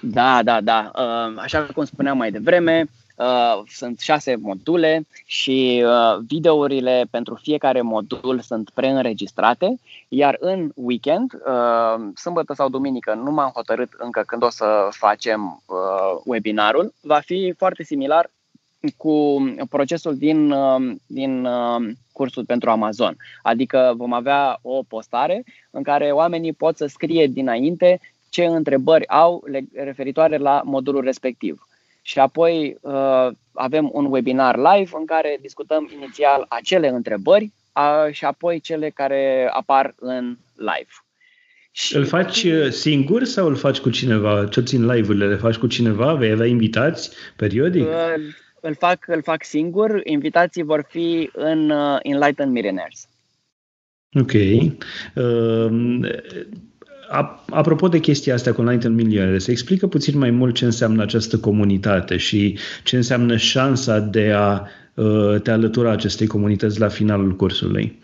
[0.00, 0.90] Da, da, da.
[0.94, 3.01] Uh, așa cum spuneam mai devreme, Uh,
[3.68, 12.10] sunt șase module și uh, videourile pentru fiecare modul sunt preînregistrate, iar în weekend, uh,
[12.14, 17.54] sâmbătă sau duminică, nu m-am hotărât încă când o să facem uh, webinarul, va fi
[17.56, 18.30] foarte similar
[18.96, 23.16] cu procesul din, uh, din uh, cursul pentru Amazon.
[23.42, 29.44] Adică vom avea o postare în care oamenii pot să scrie dinainte ce întrebări au
[29.74, 31.66] referitoare la modulul respectiv
[32.02, 38.24] și apoi uh, avem un webinar live în care discutăm inițial acele întrebări uh, și
[38.24, 40.92] apoi cele care apar în live.
[41.74, 44.46] Și îl faci uh, singur sau îl faci cu cineva?
[44.46, 45.26] Ce țin live-urile?
[45.26, 46.14] Le faci cu cineva?
[46.14, 47.82] Vei avea invitați periodic?
[47.82, 48.14] Uh,
[48.60, 50.00] îl fac, îl fac singur.
[50.04, 53.08] Invitații vor fi în uh, Enlightened Millionaires.
[54.20, 54.32] Ok.
[54.32, 56.00] Uh,
[57.50, 61.38] Apropo de chestia asta cu United Milioane, să explică puțin mai mult ce înseamnă această
[61.38, 64.60] comunitate și ce înseamnă șansa de a
[64.94, 67.98] uh, te alătura acestei comunități la finalul cursului.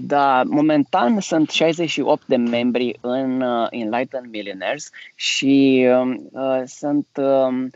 [0.00, 7.66] Da, momentan sunt 68 de membri în uh, Enlightened Millionaires și um, uh, sunt uh,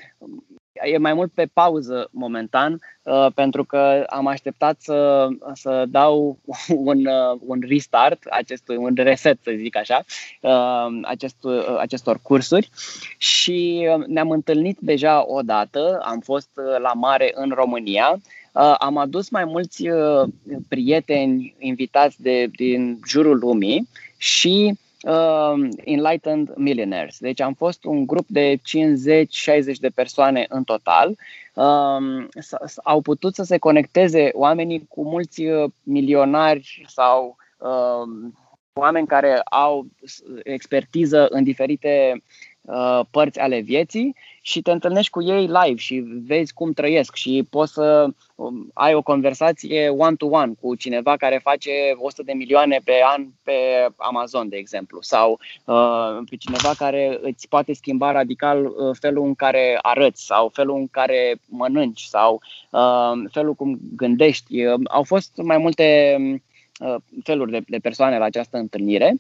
[0.84, 6.38] e mai mult pe pauză momentan, uh, pentru că am așteptat să, să dau
[6.90, 10.04] un, uh, un restart, acestui, un reset, să zic așa,
[10.40, 12.70] uh, acest, uh, acestor cursuri.
[13.18, 18.20] Și uh, ne-am întâlnit deja o dată, am fost uh, la mare în România,
[18.52, 20.28] uh, am adus mai mulți uh,
[20.68, 24.74] prieteni invitați de, din jurul lumii și
[25.06, 27.18] uh, Enlightened Millionaires.
[27.18, 28.60] Deci am fost un grup de 50-60
[29.80, 31.16] de persoane în total.
[31.54, 32.26] Uh,
[32.82, 38.30] au putut să se conecteze oamenii cu mulți uh, milionari sau uh,
[38.72, 39.86] oameni care au
[40.42, 42.22] expertiză în diferite
[42.66, 47.46] uh, părți ale vieții și te întâlnești cu ei live și vezi cum trăiesc și
[47.50, 52.92] poți să um, ai o conversație one-to-one cu cineva care face 100 de milioane pe
[53.16, 53.52] an pe
[53.96, 59.34] Amazon, de exemplu, sau uh, pe cineva care îți poate schimba radical uh, felul în
[59.34, 62.40] care arăți sau felul în care mănânci sau
[62.70, 64.64] uh, felul cum gândești.
[64.64, 66.40] Uh, au fost mai multe uh,
[67.22, 69.14] feluri de, de persoane la această întâlnire.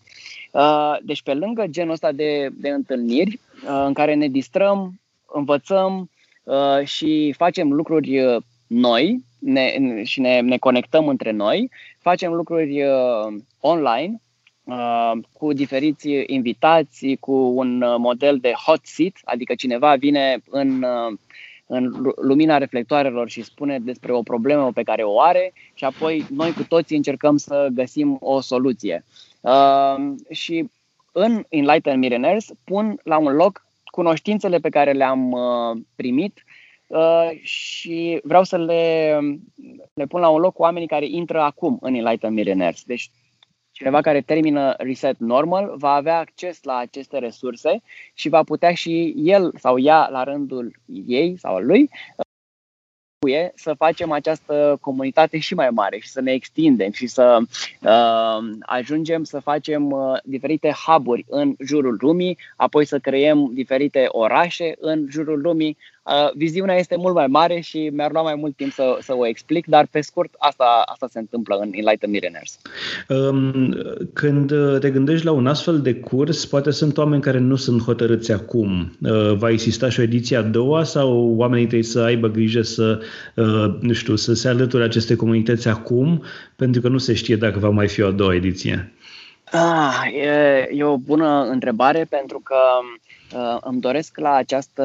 [0.50, 5.00] Uh, deci, pe lângă genul ăsta de, de întâlniri uh, în care ne distrăm,
[5.32, 6.10] învățăm
[6.42, 12.82] uh, și facem lucruri uh, noi ne, și ne, ne conectăm între noi, facem lucruri
[12.82, 14.20] uh, online
[14.64, 20.82] uh, cu diferiți invitați, cu un uh, model de hot seat, adică cineva vine în,
[20.82, 21.18] uh,
[21.66, 26.52] în lumina reflectoarelor și spune despre o problemă pe care o are și apoi noi
[26.52, 29.04] cu toții încercăm să găsim o soluție.
[29.40, 29.96] Uh,
[30.30, 30.70] și
[31.12, 36.44] în Enlightened Millionaires pun la un loc cunoștințele pe care le-am uh, primit
[36.86, 39.18] uh, și vreau să le,
[39.94, 42.82] le pun la un loc oamenii care intră acum în Enlightened Millionaires.
[42.82, 43.10] Deci
[43.76, 47.82] cineva care termină reset normal va avea acces la aceste resurse
[48.14, 51.90] și va putea și el sau ea la rândul ei sau lui
[53.18, 57.38] trebuie să facem această comunitate și mai mare și să ne extindem și să
[57.80, 64.74] uh, ajungem să facem uh, diferite hub-uri în jurul lumii, apoi să creăm diferite orașe
[64.78, 68.72] în jurul lumii, Uh, viziunea este mult mai mare și mi-ar lua mai mult timp
[68.72, 72.58] să, să o explic, dar pe scurt asta, asta se întâmplă în Enlightened Millionaires.
[73.08, 73.74] Um,
[74.12, 78.32] când te gândești la un astfel de curs, poate sunt oameni care nu sunt hotărâți
[78.32, 78.96] acum.
[79.02, 83.00] Uh, va exista și o ediție a doua sau oamenii trebuie să aibă grijă să,
[83.34, 86.22] uh, nu știu, să se alăture aceste comunități acum,
[86.56, 88.92] pentru că nu se știe dacă va mai fi o a doua ediție?
[89.52, 92.56] Ah, e, e o bună întrebare pentru că
[93.36, 94.84] uh, îmi doresc la această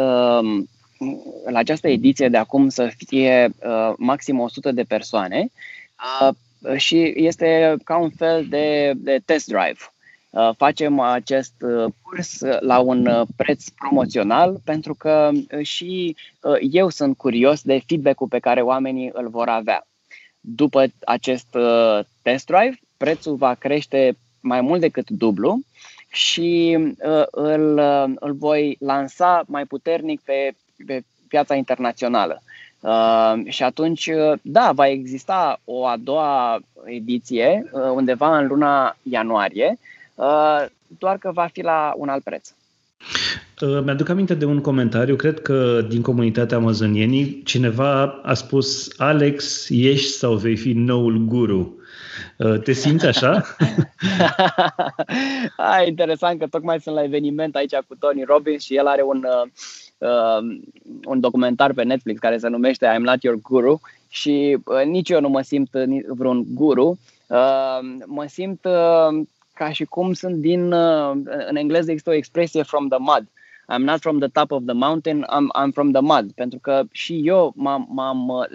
[1.45, 5.51] la această ediție de acum să fie uh, maxim 100 de persoane
[6.21, 6.35] uh,
[6.77, 9.77] și este ca un fel de, de test drive.
[10.29, 16.57] Uh, facem acest uh, curs la un uh, preț promoțional pentru că uh, și uh,
[16.71, 19.87] eu sunt curios de feedback-ul pe care oamenii îl vor avea.
[20.39, 25.59] După acest uh, test drive, prețul va crește mai mult decât dublu
[26.11, 30.55] și uh, îl, uh, îl voi lansa mai puternic pe
[30.85, 32.41] pe piața internațională.
[32.79, 38.97] Uh, și atunci, uh, da, va exista o a doua ediție uh, undeva în luna
[39.03, 39.77] ianuarie,
[40.15, 40.65] uh,
[40.99, 42.49] doar că va fi la un alt preț.
[43.61, 49.67] Uh, mi-aduc aminte de un comentariu, cred că din comunitatea amazonienii, cineva a spus Alex,
[49.69, 51.75] ești sau vei fi noul guru.
[52.37, 53.41] Uh, te simți așa?
[55.57, 59.25] ah, interesant că tocmai sunt la eveniment aici cu Tony Robbins și el are un,
[59.25, 59.49] uh,
[60.01, 60.59] uh,
[61.05, 65.19] un documentar pe Netflix care se numește I'm Not Your Guru și uh, nici eu
[65.19, 65.69] nu mă simt
[66.07, 66.99] vreun guru.
[67.27, 71.11] Uh, mă simt uh, ca și cum sunt din, uh,
[71.47, 73.27] în engleză există o expresie from the mud.
[73.73, 76.31] I'm not from the top of the mountain, I'm, I'm from the mud.
[76.31, 78.45] Pentru că și eu m-am, m-am uh,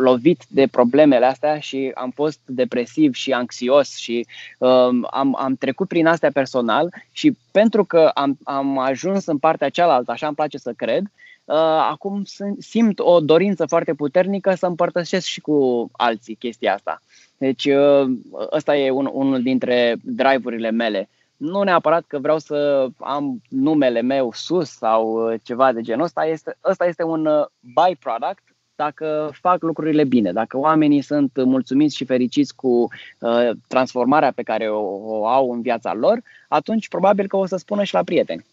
[0.00, 4.26] lovit de problemele astea și am fost depresiv și anxios și
[4.58, 9.68] um, am, am trecut prin astea personal și pentru că am, am ajuns în partea
[9.68, 11.02] cealaltă, așa îmi place să cred,
[11.44, 11.54] uh,
[11.90, 12.22] acum
[12.58, 17.02] simt o dorință foarte puternică să împărtășesc și cu alții chestia asta.
[17.38, 18.10] Deci uh,
[18.52, 21.08] ăsta e un, unul dintre drive-urile mele.
[21.36, 26.26] Nu neapărat că vreau să am numele meu sus sau uh, ceva de genul ăsta,
[26.26, 28.49] este, ăsta este un uh, byproduct
[28.80, 34.68] dacă fac lucrurile bine, dacă oamenii sunt mulțumiți și fericiți cu uh, transformarea pe care
[34.68, 38.44] o, o au în viața lor, atunci probabil că o să spună și la prieteni.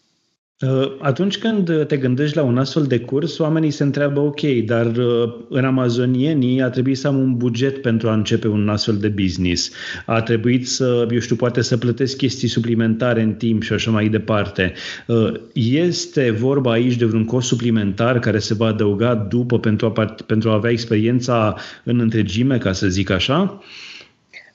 [0.66, 4.86] Uh, atunci când te gândești la un astfel de curs, oamenii se întreabă, ok, dar
[4.86, 9.08] uh, în amazonienii a trebuit să am un buget pentru a începe un astfel de
[9.08, 9.70] business.
[10.06, 14.08] A trebuit să, eu știu, poate să plătesc chestii suplimentare în timp și așa mai
[14.08, 14.72] departe.
[15.06, 20.04] Uh, este vorba aici de vreun cost suplimentar care se va adăuga după pentru a,
[20.26, 23.62] pentru a avea experiența în întregime, ca să zic așa?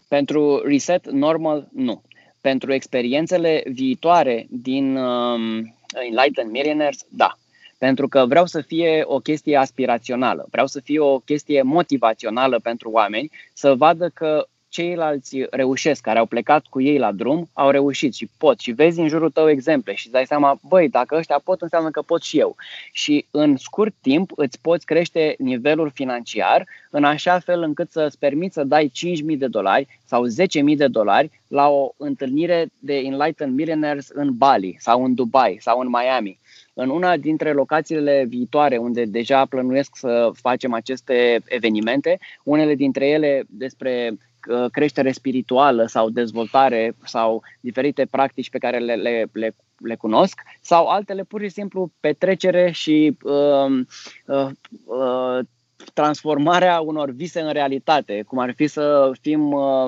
[0.08, 2.02] Pentru reset normal, nu.
[2.42, 7.38] Pentru experiențele viitoare din um, Enlightened Millionaires, da.
[7.78, 12.90] Pentru că vreau să fie o chestie aspirațională, vreau să fie o chestie motivațională pentru
[12.90, 18.14] oameni, să vadă că ceilalți reușesc, care au plecat cu ei la drum, au reușit
[18.14, 18.60] și pot.
[18.60, 21.90] Și vezi în jurul tău exemple și îți dai seama, băi, dacă ăștia pot, înseamnă
[21.90, 22.56] că pot și eu.
[22.92, 28.20] Și în scurt timp îți poți crește nivelul financiar în așa fel încât să îți
[28.20, 28.92] permiți să dai
[29.32, 34.76] 5.000 de dolari sau 10.000 de dolari la o întâlnire de Enlightened Millionaires în Bali
[34.80, 36.40] sau în Dubai sau în Miami.
[36.74, 43.44] În una dintre locațiile viitoare unde deja plănuiesc să facem aceste evenimente, unele dintre ele
[43.50, 44.18] despre Uh,
[44.72, 50.86] creștere spirituală sau dezvoltare sau diferite practici pe care le, le, le, le cunosc sau
[50.86, 53.80] altele pur și simplu petrecere și uh,
[54.26, 54.50] uh,
[54.86, 55.40] uh,
[55.94, 59.88] transformarea unor vise în realitate, cum ar fi să fim uh,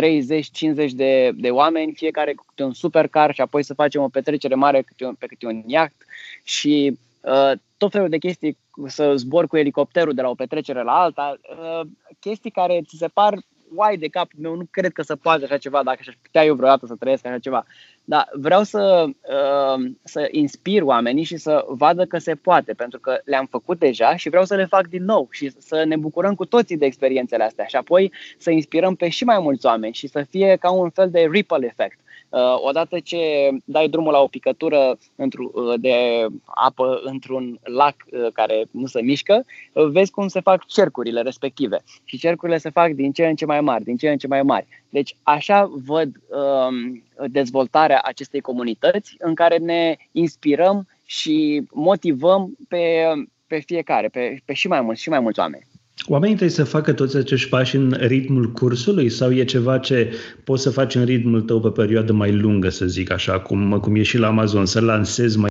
[0.00, 4.82] 30-50 de, de oameni, fiecare cu un supercar și apoi să facem o petrecere mare
[4.82, 5.94] câte un, pe câte un iaht
[6.42, 10.92] și uh, tot felul de chestii, să zbor cu elicopterul de la o petrecere la
[10.92, 11.86] alta, uh,
[12.20, 13.34] chestii care ți se par
[13.74, 16.54] uai de capul meu, nu cred că se poate așa ceva, dacă aș putea eu
[16.54, 17.66] vreodată să trăiesc așa ceva.
[18.04, 23.20] Dar vreau să, uh, să inspir oamenii și să vadă că se poate, pentru că
[23.24, 26.44] le-am făcut deja și vreau să le fac din nou și să ne bucurăm cu
[26.44, 30.22] toții de experiențele astea și apoi să inspirăm pe și mai mulți oameni și să
[30.30, 31.98] fie ca un fel de ripple effect.
[32.34, 38.64] Uh, odată ce dai drumul la o picătură uh, de apă într-un lac uh, care
[38.70, 41.82] nu se mișcă, vezi cum se fac cercurile respective.
[42.04, 44.42] Și cercurile se fac din ce în ce mai mari, din ce în ce mai
[44.42, 44.66] mari.
[44.88, 53.12] Deci așa văd um, dezvoltarea acestei comunități în care ne inspirăm și motivăm pe,
[53.46, 55.66] pe fiecare, pe, pe și mai mulți și mai mulți oameni.
[56.06, 60.62] Oamenii trebuie să facă toți acești pași în ritmul cursului sau e ceva ce poți
[60.62, 64.02] să faci în ritmul tău pe perioadă mai lungă, să zic așa, cum, cum e
[64.02, 65.48] și la Amazon, să lansezi mai...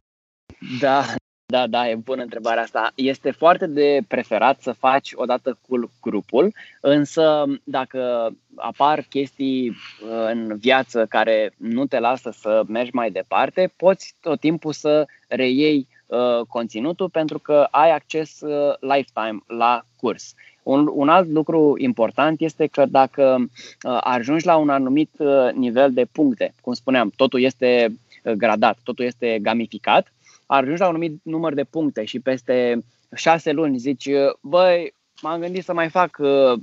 [0.79, 1.05] Da,
[1.45, 2.91] da, da, e bună întrebarea asta.
[2.95, 10.57] Este foarte de preferat să faci odată cu grupul, însă dacă apar chestii uh, în
[10.57, 16.45] viață care nu te lasă să mergi mai departe, poți tot timpul să reiei Uh,
[16.47, 20.33] conținutul pentru că ai acces uh, lifetime la curs.
[20.63, 23.37] Un, un alt lucru important este că dacă
[23.83, 25.09] uh, ajungi la un anumit
[25.53, 27.99] nivel de puncte, cum spuneam, totul este
[28.37, 30.13] gradat, totul este gamificat,
[30.45, 32.83] ajungi la un anumit număr de puncte și peste
[33.15, 34.09] șase luni zici,
[34.41, 36.17] băi, m-am gândit să mai fac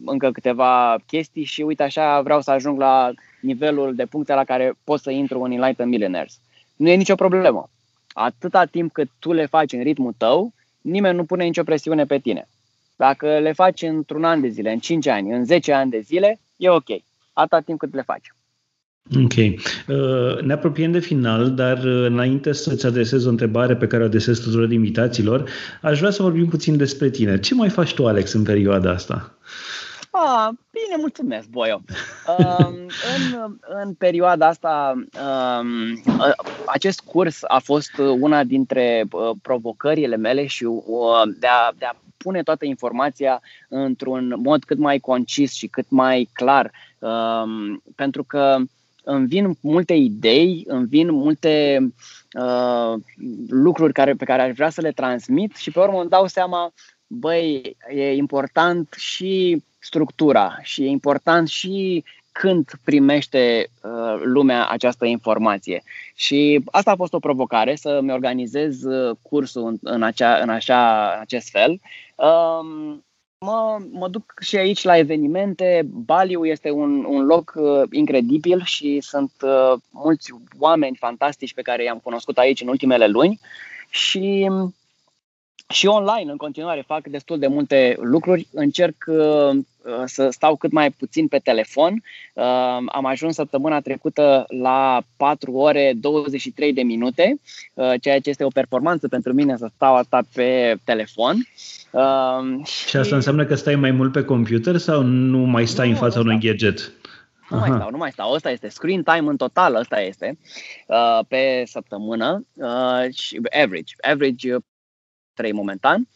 [0.04, 4.72] încă câteva chestii și uite așa vreau să ajung la nivelul de puncte la care
[4.84, 6.40] pot să intru în Enlightened Millionaires.
[6.76, 7.70] Nu e nicio problemă
[8.12, 12.18] atâta timp cât tu le faci în ritmul tău, nimeni nu pune nicio presiune pe
[12.18, 12.48] tine.
[12.96, 16.40] Dacă le faci într-un an de zile, în 5 ani, în 10 ani de zile,
[16.56, 16.88] e ok.
[17.32, 18.32] Atâta timp cât le faci.
[19.16, 19.36] Ok.
[19.36, 24.06] Uh, ne apropiem de final, dar uh, înainte să-ți adresez o întrebare pe care o
[24.06, 25.50] adresez tuturor invitaților,
[25.82, 27.40] aș vrea să vorbim puțin despre tine.
[27.40, 29.38] Ce mai faci tu, Alex, în perioada asta?
[30.10, 31.80] Ah, bine, mulțumesc, Boio.
[32.38, 32.74] Um,
[33.14, 36.02] în, în perioada asta, um,
[36.66, 41.96] acest curs a fost una dintre uh, provocările mele și uh, de, a, de a
[42.16, 46.70] pune toată informația într-un mod cât mai concis și cât mai clar.
[46.98, 48.56] Um, pentru că
[49.04, 51.78] îmi vin multe idei, îmi vin multe
[52.32, 52.94] uh,
[53.48, 56.72] lucruri care, pe care aș vrea să le transmit și pe urmă îmi dau seama,
[57.12, 65.82] băi, e important și structura și e important și când primește uh, lumea această informație.
[66.14, 71.10] Și asta a fost o provocare, să-mi organizez uh, cursul în, în, acea, în așa,
[71.20, 71.80] acest fel.
[72.14, 73.04] Um,
[73.38, 75.86] mă, mă duc și aici la evenimente.
[75.86, 81.82] Baliu este un, un loc uh, incredibil și sunt uh, mulți oameni fantastici pe care
[81.82, 83.40] i-am cunoscut aici în ultimele luni.
[83.88, 84.50] Și
[85.70, 88.48] și online, în continuare, fac destul de multe lucruri.
[88.52, 89.58] Încerc uh,
[90.04, 92.02] să stau cât mai puțin pe telefon.
[92.34, 92.44] Uh,
[92.86, 97.40] am ajuns săptămâna trecută la 4 ore 23 de minute,
[97.74, 101.36] uh, ceea ce este o performanță pentru mine să stau asta pe telefon.
[101.90, 105.92] Uh, și asta înseamnă că stai mai mult pe computer sau nu mai stai nu,
[105.92, 106.92] în fața unui gadget?
[107.50, 107.66] Nu Aha.
[107.66, 108.32] mai stau, nu mai stau.
[108.32, 110.38] Ăsta este screen time în total, ăsta este
[110.86, 113.94] uh, pe săptămână uh, și average.
[114.00, 114.56] Average
[115.40, 116.08] 3 momentan.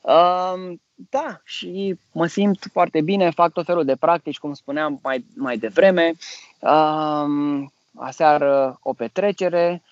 [0.00, 0.72] Uh,
[1.10, 5.56] da, și mă simt foarte bine, fac tot felul de practici, cum spuneam mai, mai
[5.56, 6.12] devreme.
[6.58, 7.64] Uh,
[7.94, 9.82] aseară o petrecere.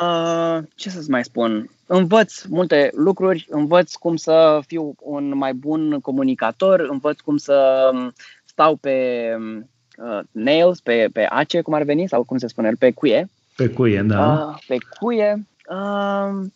[0.00, 1.70] Uh, ce să-ți mai spun?
[1.86, 7.90] Învăț multe lucruri, învăț cum să fiu un mai bun comunicator, învăț cum să
[8.44, 9.28] stau pe
[9.96, 13.28] uh, nails, pe, pe ace, cum ar veni, sau cum se spune, pe cuie.
[13.56, 14.32] Pe cuie, da.
[14.32, 15.32] Uh, pe cuie.
[15.36, 16.46] Uh, Uh,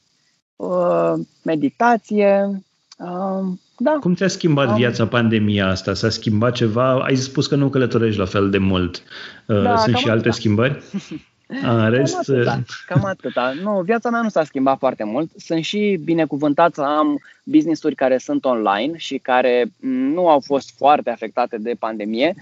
[1.42, 2.62] meditație.
[2.98, 3.46] Uh,
[3.78, 3.90] da.
[4.00, 5.94] Cum ți-a schimbat viața pandemia asta?
[5.94, 7.02] S-a schimbat ceva?
[7.02, 9.02] Ai spus că nu călătorești la fel de mult.
[9.46, 10.12] Uh, da, Sunt și atâta.
[10.12, 10.82] alte schimbări?
[11.64, 12.14] A, rest...
[12.14, 13.52] Cam atâta, cam atâta.
[13.62, 15.30] Nu, viața mea nu s-a schimbat foarte mult.
[15.36, 19.72] Sunt și binecuvântat să am business-uri care sunt online și care
[20.14, 22.34] nu au fost foarte afectate de pandemie.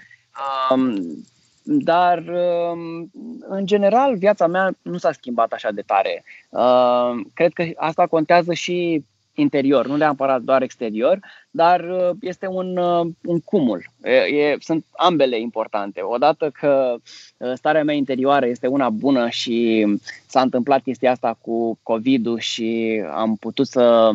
[0.71, 1.25] Um,
[1.65, 3.11] dar um,
[3.49, 6.25] în general viața mea nu s-a schimbat așa de tare.
[6.49, 9.05] Um, cred că asta contează și
[9.35, 11.19] interior, nu neapărat doar exterior,
[11.51, 13.85] dar uh, este un, uh, un cumul.
[14.03, 16.01] E, sunt ambele importante.
[16.01, 16.95] Odată că
[17.37, 19.87] uh, starea mea interioară este una bună și
[20.27, 24.11] s-a întâmplat chestia asta cu COVID-ul și am putut să,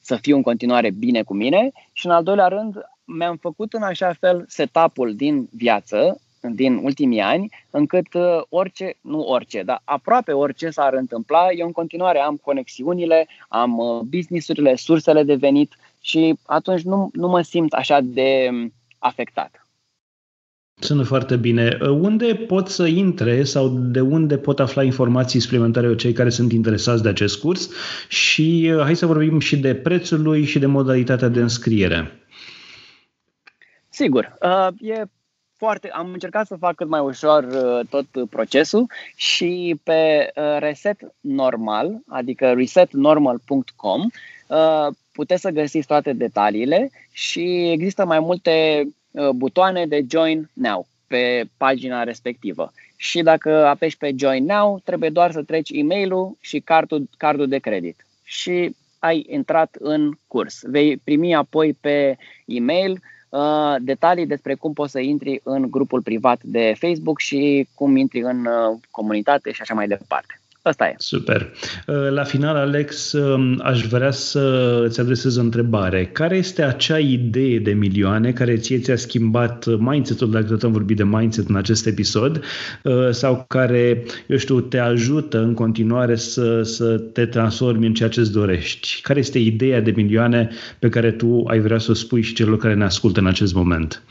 [0.00, 2.74] să fiu în continuare bine cu mine și în al doilea rând
[3.04, 9.20] mi-am făcut în așa fel setup-ul din viață din ultimii ani, încât uh, orice, nu
[9.20, 15.22] orice, dar aproape orice s-ar întâmpla, eu în continuare am conexiunile, am uh, businessurile, sursele
[15.22, 19.64] de venit și atunci nu, nu mă simt așa de um, afectat.
[20.78, 21.78] Sună foarte bine.
[21.80, 26.52] Uh, unde pot să intre sau de unde pot afla informații suplimentare cei care sunt
[26.52, 27.70] interesați de acest curs?
[28.08, 32.12] Și hai să vorbim și de prețul lui și de modalitatea de înscriere.
[33.88, 34.38] Sigur.
[34.78, 35.02] E
[35.60, 41.12] foarte, am încercat să fac cât mai ușor uh, tot procesul și pe uh, reset
[41.20, 44.06] normal, adică resetnormal.com,
[44.46, 48.86] uh, puteți să găsiți toate detaliile și există mai multe
[49.34, 52.72] butoane de Join Now pe pagina respectivă.
[52.96, 57.58] Și dacă apeși pe Join Now, trebuie doar să treci e-mailul și cardul, cardul de
[57.58, 58.06] credit.
[58.22, 60.60] Și ai intrat în curs.
[60.62, 62.98] Vei primi apoi pe e-mail uh,
[63.78, 68.46] detalii despre cum poți să intri în grupul privat de Facebook și cum intri în
[68.46, 70.39] uh, comunitate și așa mai departe.
[70.62, 70.94] Asta e.
[70.98, 71.52] Super.
[71.86, 76.06] Uh, la final, Alex, um, aș vrea să îți adresez o întrebare.
[76.06, 80.96] Care este acea idee de milioane care ție ți-a schimbat mindset-ul, dacă tot am vorbit
[80.96, 82.42] de mindset în acest episod,
[82.82, 88.08] uh, sau care, eu știu, te ajută în continuare să, să te transformi în ceea
[88.08, 89.00] ce îți dorești?
[89.02, 92.58] Care este ideea de milioane pe care tu ai vrea să o spui și celor
[92.58, 94.02] care ne ascultă în acest moment?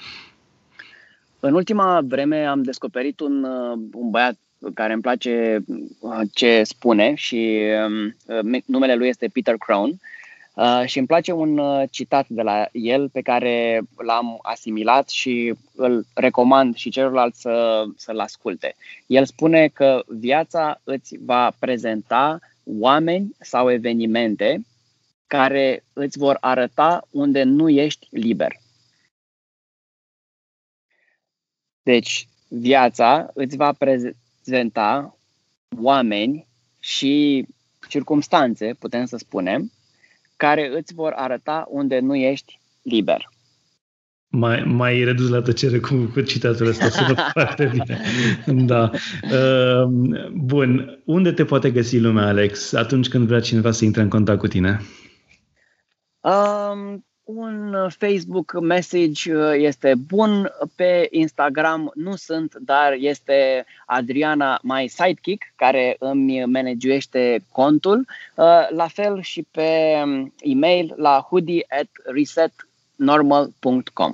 [1.40, 4.38] În ultima vreme am descoperit un, uh, un băiat
[4.74, 5.60] care îmi place
[6.00, 10.00] uh, ce spune și um, uh, numele lui este Peter Crown.
[10.54, 16.06] Uh, și îmi place un citat de la el pe care l-am asimilat și îl
[16.14, 18.76] recomand și celorlalți să, să-l asculte.
[19.08, 24.62] El spune că viața îți va prezenta oameni sau evenimente
[25.28, 28.56] care îți vor arăta unde nu ești liber.
[31.84, 34.18] Deci, viața îți va prezenta
[34.50, 35.18] prezenta
[35.82, 36.48] oameni
[36.80, 37.46] și
[37.88, 39.72] circumstanțe, putem să spunem,
[40.38, 43.30] care îți vor arăta unde nu ești liber.
[44.28, 48.00] Mai, mai redus la tăcere cu, cu citatul ăsta, sună foarte bine.
[48.66, 48.92] Da.
[49.32, 49.86] Uh,
[50.34, 51.02] bun.
[51.06, 54.48] Unde te poate găsi lumea, Alex, atunci când vrea cineva să intre în contact cu
[54.48, 54.80] tine?
[56.20, 64.60] Um, un uh, Facebook message uh, este bun, pe Instagram nu sunt, dar este Adriana
[64.64, 71.66] My Sidekick care îmi managuește contul, uh, la fel și pe um, e-mail la hoodie
[71.70, 74.14] at resetnormal.com.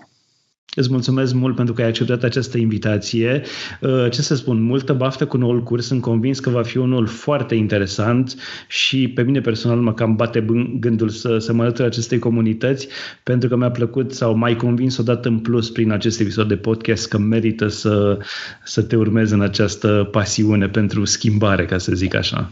[0.76, 3.42] Îți mulțumesc mult pentru că ai acceptat această invitație.
[3.82, 5.86] Uh, ce să spun, multă baftă cu noul curs.
[5.86, 8.36] Sunt convins că va fi unul foarte interesant
[8.68, 10.46] și pe mine personal mă cam bate
[10.80, 12.88] gândul să, să mă alătur acestei comunități
[13.24, 17.08] pentru că mi-a plăcut sau mai convins odată în plus prin acest episod de podcast
[17.08, 18.20] că merită să,
[18.64, 22.52] să te urmezi în această pasiune pentru schimbare, ca să zic așa.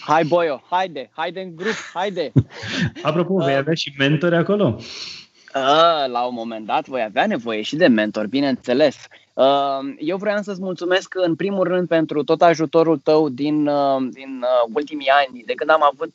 [0.00, 2.32] Hai, Boio, haide, haide în grup, haide!
[3.02, 3.58] Apropo, vei uh.
[3.58, 4.80] avea și mentori acolo?
[6.06, 8.96] La un moment dat voi avea nevoie și de mentor, bineînțeles.
[9.98, 13.70] Eu vreau să-ți mulțumesc în primul rând pentru tot ajutorul tău din,
[14.10, 14.44] din
[14.74, 16.14] ultimii ani, de când am avut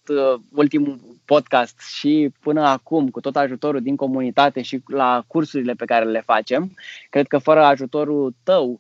[0.55, 6.05] ultimul podcast și până acum, cu tot ajutorul din comunitate și la cursurile pe care
[6.05, 6.75] le facem.
[7.09, 8.79] Cred că fără ajutorul tău,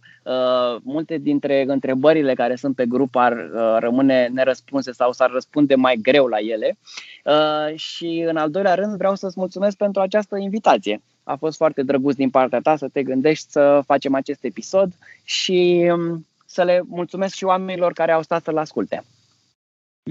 [0.83, 6.27] multe dintre întrebările care sunt pe grup ar rămâne nerăspunse sau s-ar răspunde mai greu
[6.27, 6.77] la ele.
[7.75, 11.01] Și în al doilea rând vreau să-ți mulțumesc pentru această invitație.
[11.23, 14.91] A fost foarte drăguț din partea ta să te gândești să facem acest episod
[15.23, 19.03] și um, să le mulțumesc și oamenilor care au stat să-l asculte.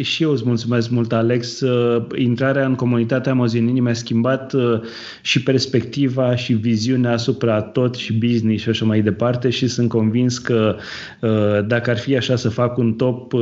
[0.01, 1.61] Și eu îți mulțumesc mult, Alex.
[1.61, 4.81] Uh, intrarea în comunitatea Mozinini mi-a schimbat uh,
[5.23, 10.39] și perspectiva și viziunea asupra tot și business și așa mai departe și sunt convins
[10.39, 10.77] că
[11.21, 13.33] uh, dacă ar fi așa să fac un top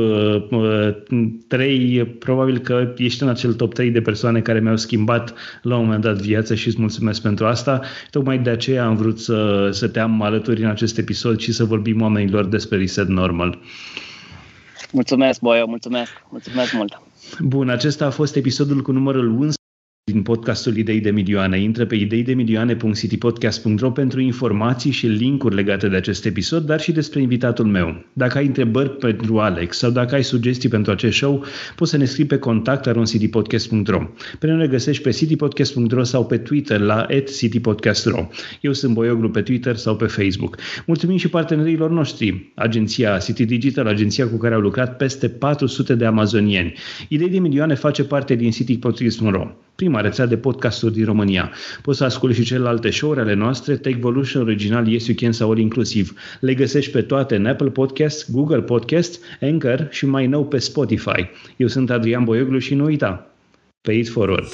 [1.47, 5.83] 3, probabil că ești în acel top 3 de persoane care mi-au schimbat la un
[5.83, 7.81] moment dat viața și îți mulțumesc pentru asta.
[8.09, 11.63] Tocmai de aceea am vrut să, să te am alături în acest episod și să
[11.63, 13.59] vorbim oamenilor despre Reset Normal.
[14.91, 17.01] Mulțumesc, Boio, mulțumesc, mulțumesc mult.
[17.39, 19.60] Bun, acesta a fost episodul cu numărul 11
[20.11, 21.59] din podcastul Idei de Milioane.
[21.61, 27.65] Intră pe ideidemilioane.citypodcast.ro pentru informații și linkuri legate de acest episod, dar și despre invitatul
[27.65, 28.05] meu.
[28.13, 31.45] Dacă ai întrebări pentru Alex sau dacă ai sugestii pentru acest show,
[31.75, 34.01] poți să ne scrii pe contact citypodcast.ro.
[34.39, 37.05] Pe noi ne găsești pe citypodcast.ro sau pe Twitter la
[37.37, 38.27] citypodcast.ro.
[38.61, 40.57] Eu sunt Boioglu pe Twitter sau pe Facebook.
[40.85, 46.05] Mulțumim și partenerilor noștri, agenția City Digital, agenția cu care au lucrat peste 400 de
[46.05, 46.73] amazonieni.
[47.07, 49.47] Idei de Milioane face parte din citypodcast.ro
[49.81, 51.51] prima rețea de podcasturi din România.
[51.81, 55.49] Poți să asculti și celelalte show-uri ale noastre, Tech Evolution original, Yes You Can sau
[55.49, 56.13] All inclusiv.
[56.39, 61.29] Le găsești pe toate în Apple Podcast, Google Podcast, Anchor și mai nou pe Spotify.
[61.57, 63.27] Eu sunt Adrian Boioglu și nu uita,
[63.81, 64.47] pay it forward.